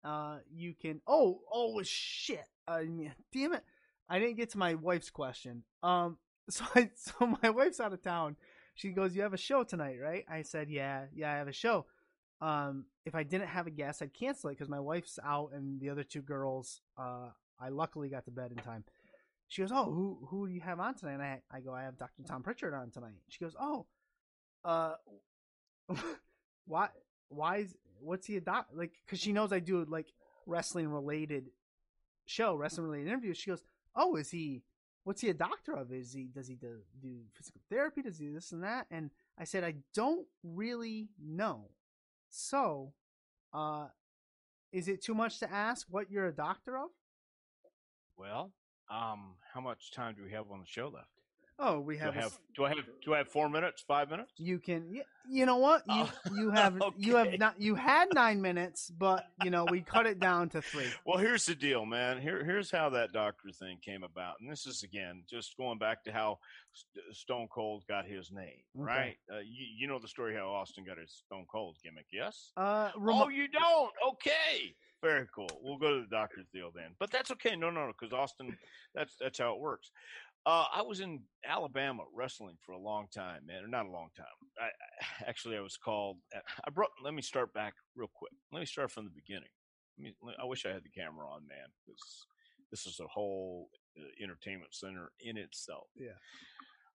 [0.03, 1.01] Uh, you can.
[1.07, 2.45] Oh, oh shit!
[2.69, 3.63] Mean, damn it!
[4.07, 5.63] I didn't get to my wife's question.
[5.81, 6.17] Um,
[6.49, 8.35] so I, so my wife's out of town.
[8.75, 11.53] She goes, "You have a show tonight, right?" I said, "Yeah, yeah, I have a
[11.53, 11.87] show."
[12.45, 15.79] Um, if I didn't have a guest, I'd cancel it because my wife's out and
[15.79, 16.81] the other two girls.
[16.97, 17.29] Uh,
[17.59, 18.83] I luckily got to bed in time.
[19.47, 21.83] She goes, "Oh, who who do you have on tonight?" And I I go, "I
[21.83, 22.23] have Dr.
[22.23, 23.87] Tom Prichard on tonight." She goes, "Oh,
[24.63, 24.93] uh,
[26.65, 26.89] why
[27.29, 30.07] why is what's he a doc like because she knows i do like
[30.45, 31.49] wrestling related
[32.25, 33.63] show wrestling related interviews she goes
[33.95, 34.63] oh is he
[35.03, 38.25] what's he a doctor of is he does he do, do physical therapy does he
[38.25, 41.69] do this and that and i said i don't really know
[42.35, 42.91] so
[43.53, 43.87] uh
[44.71, 46.89] is it too much to ask what you're a doctor of
[48.17, 48.51] Well,
[48.89, 51.14] um, how much time do we have on the show left?
[51.59, 53.83] Oh we Do I have, a have do I have do I have four minutes?
[53.87, 54.31] Five minutes?
[54.37, 58.13] you can y- you know what you Oh, you have you have not you had
[58.13, 61.85] nine minutes but you know we cut it down to three Well, here's the deal,
[61.85, 62.21] man.
[62.21, 66.03] Here, here's how that doctor thing came about, and this is again just going back
[66.05, 66.39] to how
[67.11, 68.83] Stone Cold got his name, Okay.
[68.85, 69.17] right?
[69.31, 72.51] Uh, you, you know the story how Austin got his Stone Cold gimmick, yes?
[72.57, 73.91] uh oh, you don't?
[74.13, 75.47] Okay, very cool.
[75.61, 77.55] We'll go to the doctor's deal then, but that's okay.
[77.55, 78.57] No, no, because Austin,
[78.93, 79.91] that's that's how it works.
[80.45, 83.63] Uh, I was in Alabama wrestling for a long time, man.
[83.63, 84.25] Or not a long time.
[84.59, 86.17] I, I actually I was called.
[86.33, 86.91] I brought.
[87.03, 88.31] Let me start back real quick.
[88.51, 89.49] Let me start from the beginning.
[89.97, 92.25] Let me, let- I wish I had the camera on, man, because
[92.71, 95.87] this is a whole uh, entertainment center in itself.
[95.95, 96.09] Yeah.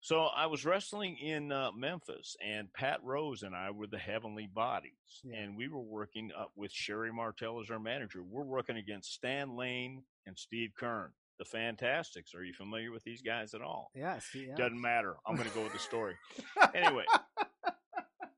[0.02, 4.47] So I was wrestling in uh, Memphis, and Pat Rose and I were the Heavenly
[4.54, 4.91] Bodies,
[5.26, 5.39] Yeah.
[5.39, 8.24] and we were working up with Sherri Martel as our manager.
[8.24, 11.10] We're working against Stan Lane and Steve Keirn,
[11.40, 12.36] the Fantastics.
[12.36, 13.90] Are you familiar with these guys at all?
[13.96, 14.28] Yes.
[14.36, 14.56] yeah.
[14.56, 15.16] Doesn't matter.
[15.26, 16.16] I'm going to go with the story.
[16.76, 17.06] anyway,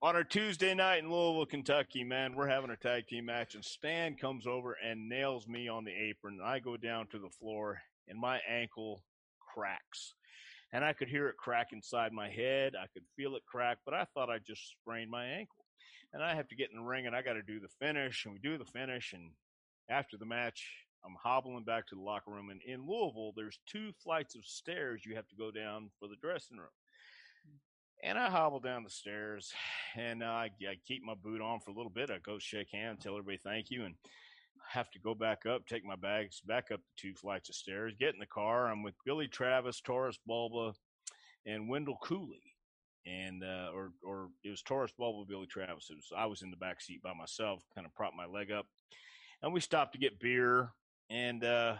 [0.01, 3.65] on our Tuesday night in Louisville, Kentucky, man, we're having a tag team match, and
[3.65, 6.39] Stan comes over and nails me on the apron.
[6.43, 9.03] I go down to the floor, and my ankle
[9.53, 10.13] cracks.
[10.73, 12.73] And I could hear it crack inside my head.
[12.75, 15.65] I could feel it crack, but I thought I just sprained my ankle.
[16.13, 18.25] And I have to get in the ring, and I got to do the finish,
[18.25, 19.13] and we do the finish.
[19.13, 19.31] And
[19.89, 20.65] after the match,
[21.05, 22.49] I'm hobbling back to the locker room.
[22.49, 26.15] And in Louisville, there's two flights of stairs you have to go down for the
[26.21, 26.67] dressing room.
[28.03, 29.51] And I hobble down the stairs
[29.95, 32.09] and uh, I, I keep my boot on for a little bit.
[32.09, 33.95] I go shake hands, tell everybody thank you, and
[34.69, 37.93] have to go back up, take my bags back up the two flights of stairs,
[37.99, 38.69] get in the car.
[38.69, 40.73] I'm with Billy Travis, Taras Bulba,
[41.45, 42.41] and Wendell Cooley.
[43.05, 45.87] And uh, or or it was Taras Bulba, Billy Travis.
[45.89, 48.51] It was I was in the back seat by myself, kind of propped my leg
[48.51, 48.67] up,
[49.41, 50.69] and we stopped to get beer.
[51.11, 51.75] And uh,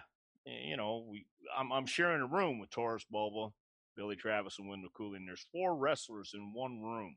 [0.46, 1.26] you know, we
[1.58, 3.54] I'm, I'm sharing a room with Taras Bulba,
[3.96, 7.16] Billy Travis and Wendell Cooley, and there's four wrestlers in one room.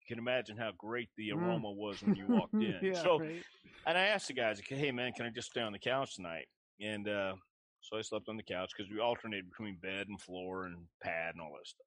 [0.00, 1.42] You can imagine how great the Mm.
[1.42, 2.78] aroma was when you walked in.
[2.82, 3.44] yeah, so, right.
[3.86, 6.46] and I asked the guys, hey man, can I just stay on the couch tonight?
[6.80, 7.34] And uh,
[7.80, 11.34] so I slept on the couch because we alternated between bed and floor and pad
[11.34, 11.86] and all that stuff.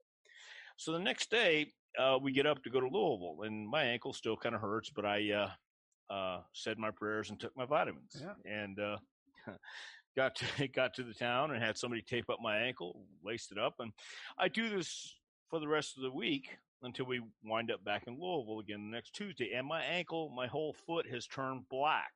[0.78, 4.14] So the next day, uh, we get up to go to Louisville, and my ankle
[4.14, 8.20] still kind of hurts, but I uh, uh, said my prayers and took my vitamins.
[8.20, 8.34] Yeah.
[8.46, 8.98] And uh,
[10.16, 13.58] got to got to the town and had somebody tape up my ankle, laced it
[13.58, 13.92] up, and
[14.38, 15.16] I do this
[15.50, 16.50] for the rest of the week
[16.82, 19.54] until we wind up back in Louisville again next Tuesday.
[19.56, 22.12] And my ankle, my whole foot has turned black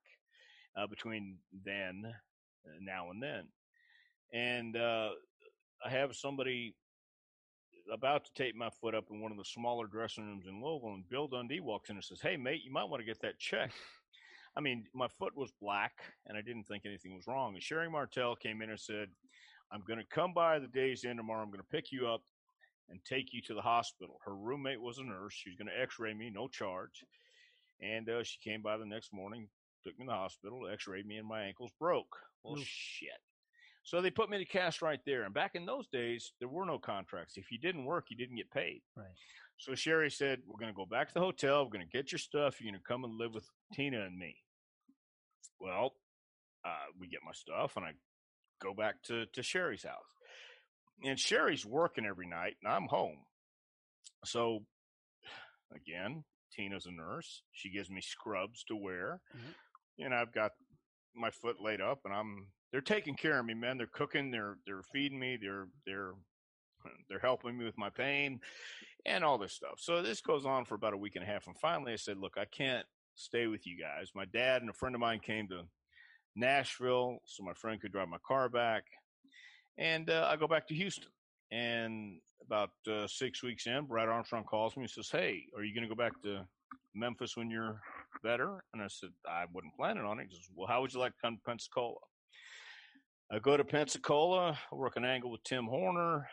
[0.76, 3.44] uh, between then, uh, now and then,
[4.34, 5.10] and uh,
[5.86, 6.76] I have somebody
[7.92, 10.96] about to tape my foot up in one of the smaller dressing rooms in Louisville,
[10.96, 13.40] and Bill Dundee walks in and says, "Hey, mate, you might want to get that
[13.40, 13.74] checked."
[14.58, 15.94] I mean, my foot was black,
[16.26, 17.54] and I didn't think anything was wrong.
[17.54, 19.10] And Sherri Martel came in and said,
[19.72, 21.44] "I'm going to come by the day's end tomorrow.
[21.44, 22.24] I'm going to pick you up
[22.90, 25.34] and take you to the hospital." Her roommate was a nurse.
[25.34, 27.04] She was going to X-ray me, no charge.
[27.82, 29.48] And uh, she came by the next morning,
[29.84, 32.18] took me to the hospital, X-rayed me, and my ankles broke.
[32.44, 32.66] Well, Oof.
[32.66, 33.22] shit.
[33.84, 35.24] So they put me to cast right there.
[35.24, 37.38] And back in those days, there were no contracts.
[37.38, 38.82] If you didn't work, you didn't get paid.
[38.96, 39.06] Right.
[39.58, 41.64] So Sherri said, We're going to go back to the hotel.
[41.64, 42.60] We're going to get your stuff.
[42.60, 44.36] You're going to come and live with Tina and me.
[45.60, 45.94] Well,
[46.66, 47.92] uh, we get my stuff and I
[48.62, 50.14] go back to, to Sherri's house.
[51.04, 53.18] And Sherri's working every night and I'm home.
[54.26, 54.66] So,
[55.76, 56.24] again,
[56.56, 57.44] Tina's a nurse.
[57.52, 59.22] She gives me scrubs to wear.
[59.36, 60.06] Mhm.
[60.06, 60.52] And I've got
[61.16, 63.78] my foot laid up and I'm they're taking care of me, man.
[63.78, 66.14] They're cooking, they're they're feeding me, they're they're
[67.10, 68.40] they're helping me with my pain
[69.06, 69.80] and all this stuff.
[69.80, 71.48] So this goes on for about a week and a half.
[71.48, 72.86] And finally I said, Look, I can't
[73.18, 74.12] stay with you guys.
[74.16, 75.64] My dad and a friend of mine came to
[76.36, 78.84] Nashville so my friend could drive my car back.
[79.78, 81.10] And uh, I go back to Houston.
[81.52, 85.74] And about uh, six weeks in, Brad Armstrong calls me and says, Hey, are you
[85.74, 86.46] going to go back to
[86.94, 87.82] Memphis when you're
[88.24, 88.64] better?
[88.74, 90.28] And I said, I wasn't planning on it.
[90.30, 91.96] He says, Well, how would you like to come to Pensacola?
[93.32, 96.28] I go to Pensacola, work an angle with Tim Horner.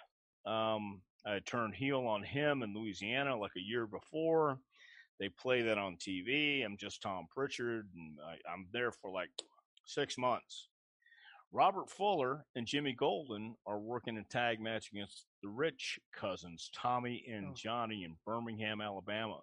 [0.47, 4.59] Um, I turned heel on him in Louisiana like a year before.
[5.21, 6.65] They play that on TV.
[6.65, 9.31] I'm just Tom Prichard, and I, I'm there for like
[9.87, 10.69] six months.
[11.53, 17.25] Robert Fuller and Jimmy Golden are working a tag match against the Rich cousins, Tommy
[17.33, 17.55] and Oh.
[17.55, 19.41] Johnny in Birmingham, Alabama.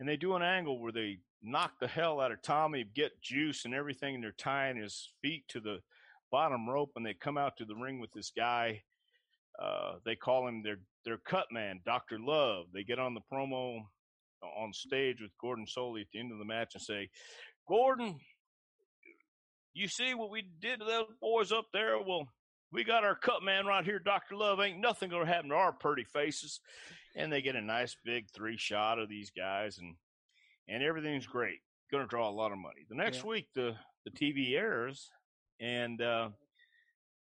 [0.00, 3.64] And they do an angle where they knock the hell out of Tommy, get juice
[3.64, 5.78] and everything, and they're tying his feet to the
[6.32, 8.82] bottom rope, and they come out to the ring with this guy.
[9.58, 12.66] Uh, they call him their their cut man, Doctor Love.
[12.74, 13.82] They get on the promo
[14.42, 17.10] on stage with Gordon Solie at the end of the match and say,
[17.66, 18.20] "Gordon,
[19.74, 21.98] you see what we did to those boys up there?
[21.98, 22.28] Well,
[22.70, 24.60] we got our cut man right here, Doctor Love.
[24.60, 26.60] Ain't nothing gonna happen to our pretty faces."
[27.14, 29.96] And they get a nice big three shot of these guys, and
[30.68, 31.60] and everything's great.
[31.90, 32.84] Going to draw a lot of money.
[32.88, 33.30] The next Yeah.
[33.30, 35.10] week, the the TV airs,
[35.60, 36.30] and uh,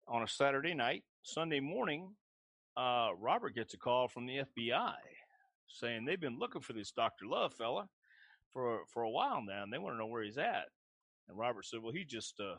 [0.07, 2.15] on a Saturday night, Sunday morning,
[2.75, 4.95] uh, Robert gets a call from the FBI
[5.75, 7.87] saying they've been looking for this Doctor Love fella
[8.51, 10.65] for for a while now, and they want to know where he's at.
[11.27, 12.55] And Robert said, "Well, he just uh,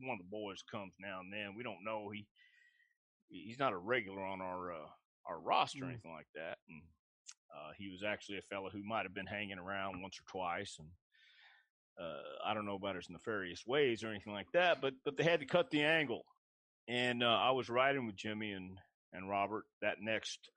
[0.00, 1.54] one of the boys comes now and then.
[1.56, 2.26] We don't know he
[3.28, 4.88] he's not a regular on our uh,
[5.26, 5.90] our roster or Mm.
[5.90, 6.82] anything like that." And
[7.54, 10.76] uh, he was actually a fella who might have been hanging around once or twice,
[10.78, 10.88] and
[12.00, 14.80] uh, I don't know about his nefarious ways or anything like that.
[14.80, 16.24] But but they had to cut the angle,
[16.88, 18.78] and uh, I was riding with Jimmy and
[19.12, 20.50] and Robert that next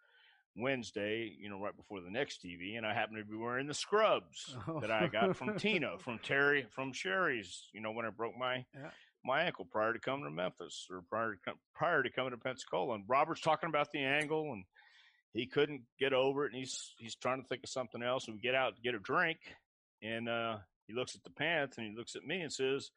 [0.61, 3.73] Wednesday, you know, right before the next TV, and I happened to be wearing the
[3.73, 4.79] scrubs Oh.
[4.79, 7.67] that I got from Tina, from Terry, from Sherri's.
[7.73, 8.91] You know, when I broke my Yeah.
[9.25, 12.95] my ankle prior to coming to Memphis or prior to prior to coming to Pensacola.
[12.95, 14.63] And Robert's talking about the angle, and
[15.33, 18.27] he couldn't get over it, and he's he's trying to think of something else.
[18.27, 19.39] And we get out to get a drink,
[20.01, 20.57] and uh,
[20.87, 22.91] he looks at the pants, and he looks at me and says.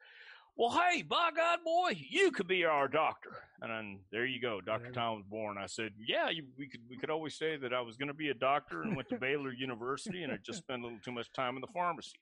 [0.55, 3.31] Well, hey, by God, boy, you could be our doctor.
[3.61, 4.77] And then there you go, Yeah.
[4.93, 5.57] Tom was born.
[5.57, 8.13] I said, yeah, you, we could we could always say that I was going to
[8.13, 11.11] be a doctor and went to Baylor University and I just spent a little too
[11.11, 12.17] much time in the pharmacy.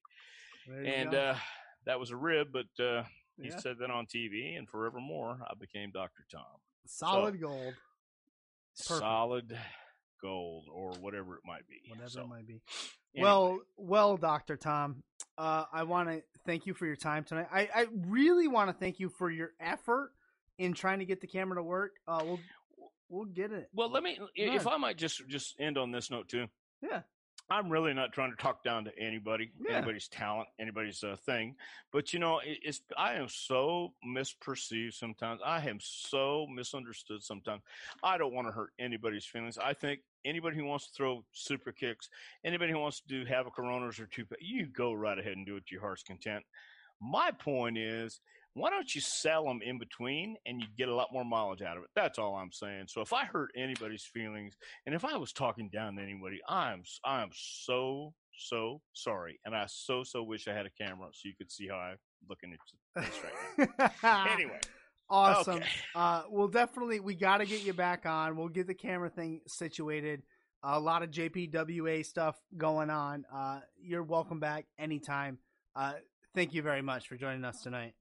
[0.86, 1.36] And uh,
[1.86, 3.04] that was a rib, but uh,
[3.42, 3.58] he Yeah.
[3.58, 6.44] said that on TV, and forevermore, I became Doctor Tom.
[6.86, 7.74] solid gold,
[8.88, 9.00] Perfect.
[9.00, 9.58] Solid
[10.22, 11.82] gold, or whatever it might be.
[11.90, 12.62] whatever So, it might be.
[13.16, 15.04] anyway, Well, well, Doctor Tom,
[15.38, 17.48] uh, I want to thank you for your time tonight.
[17.52, 20.12] I, I really want to thank you for your effort
[20.58, 21.94] in trying to get the camera to work.
[22.08, 22.40] Uh, we'll
[23.10, 23.70] we'll get it.
[23.74, 24.68] well, let me, if.
[24.68, 26.48] I might just just end on this note too.
[26.82, 27.02] Yeah.
[27.50, 29.78] I'm really not trying to talk down to anybody, Yeah.
[29.78, 31.56] anybody's talent, anybody's uh, thing.
[31.92, 35.42] But you know, it, it's I am so misperceived sometimes.
[35.46, 37.62] I am so misunderstood sometimes.
[38.04, 39.58] I don't want to hurt anybody's feelings.
[39.58, 42.10] I think anybody who wants to throw super kicks,
[42.46, 45.56] anybody who wants to do havoc coroners or two, you go right ahead and do
[45.58, 46.44] it to your heart's content.
[47.02, 48.20] My point is,
[48.54, 51.78] why don't you sell them in between and you get a lot more mileage out
[51.78, 51.90] of it?
[51.96, 52.86] That's all I'm saying.
[52.88, 54.56] So if I hurt anybody's feelings,
[54.86, 59.66] and if I was talking down to anybody, I'm I'm so so sorry, and I
[59.68, 61.98] so so wish I had a camera so you could see how I'm
[62.30, 63.70] looking at this right
[64.04, 64.28] now.
[64.34, 64.60] Anyway,
[65.12, 65.58] awesome.
[65.58, 65.68] okay.
[65.96, 68.36] Uh, we'll definitely we got to get you back on.
[68.38, 70.24] We'll get the camera thing situated.
[70.64, 73.26] a lot of JPWA stuff going on.
[73.34, 75.38] Uh, you're welcome back anytime.
[75.76, 75.94] Uh,
[76.36, 77.94] thank you very much for joining us tonight.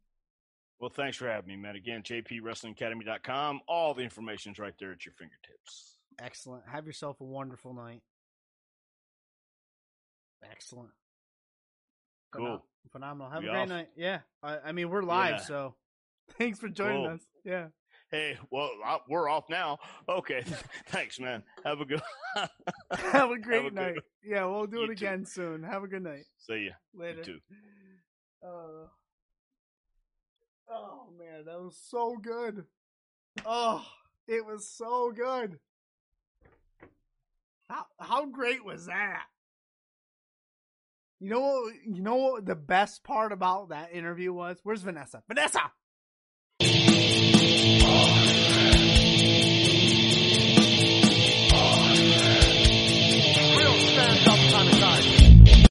[0.79, 1.77] Well, thanks for having me, man.
[1.77, 3.61] Again, jpwrestlingacademy.com.
[3.69, 5.97] All the information's right there at your fingertips.
[6.19, 6.63] Excellent.
[6.71, 8.03] Have yourself a wonderful night.
[10.51, 10.91] Excellent.
[12.35, 12.65] Cool.
[12.93, 13.31] Phenomenal.
[13.31, 13.69] Have We a great off?
[13.69, 13.89] night.
[13.97, 14.21] Yeah.
[14.43, 15.37] I, I mean, we're live, Yeah.
[15.41, 15.75] so
[16.39, 17.15] thanks for joining Cool.
[17.15, 17.21] us.
[17.45, 17.67] Yeah.
[18.11, 19.79] Hey, well, I, we're off now.
[20.09, 20.43] Okay,
[20.89, 21.43] thanks, man.
[21.65, 22.03] Have a good.
[22.93, 23.95] Have a great good night.
[23.95, 24.03] one.
[24.25, 24.93] Yeah, we'll do You it too.
[24.93, 25.63] again soon.
[25.63, 26.25] Have a good night.
[26.39, 26.73] See ya.
[26.95, 27.19] Later.
[27.19, 27.39] You too.
[28.43, 28.87] Uh,
[30.71, 32.65] oh man, that was so good.
[33.45, 33.85] Oh,
[34.27, 35.59] it was so good.
[37.69, 39.25] How how great was that?
[41.19, 41.75] You know what?
[41.87, 44.59] You know what the best part about that interview was?
[44.63, 45.23] Where's Vanessa?
[45.29, 45.71] Vanessa,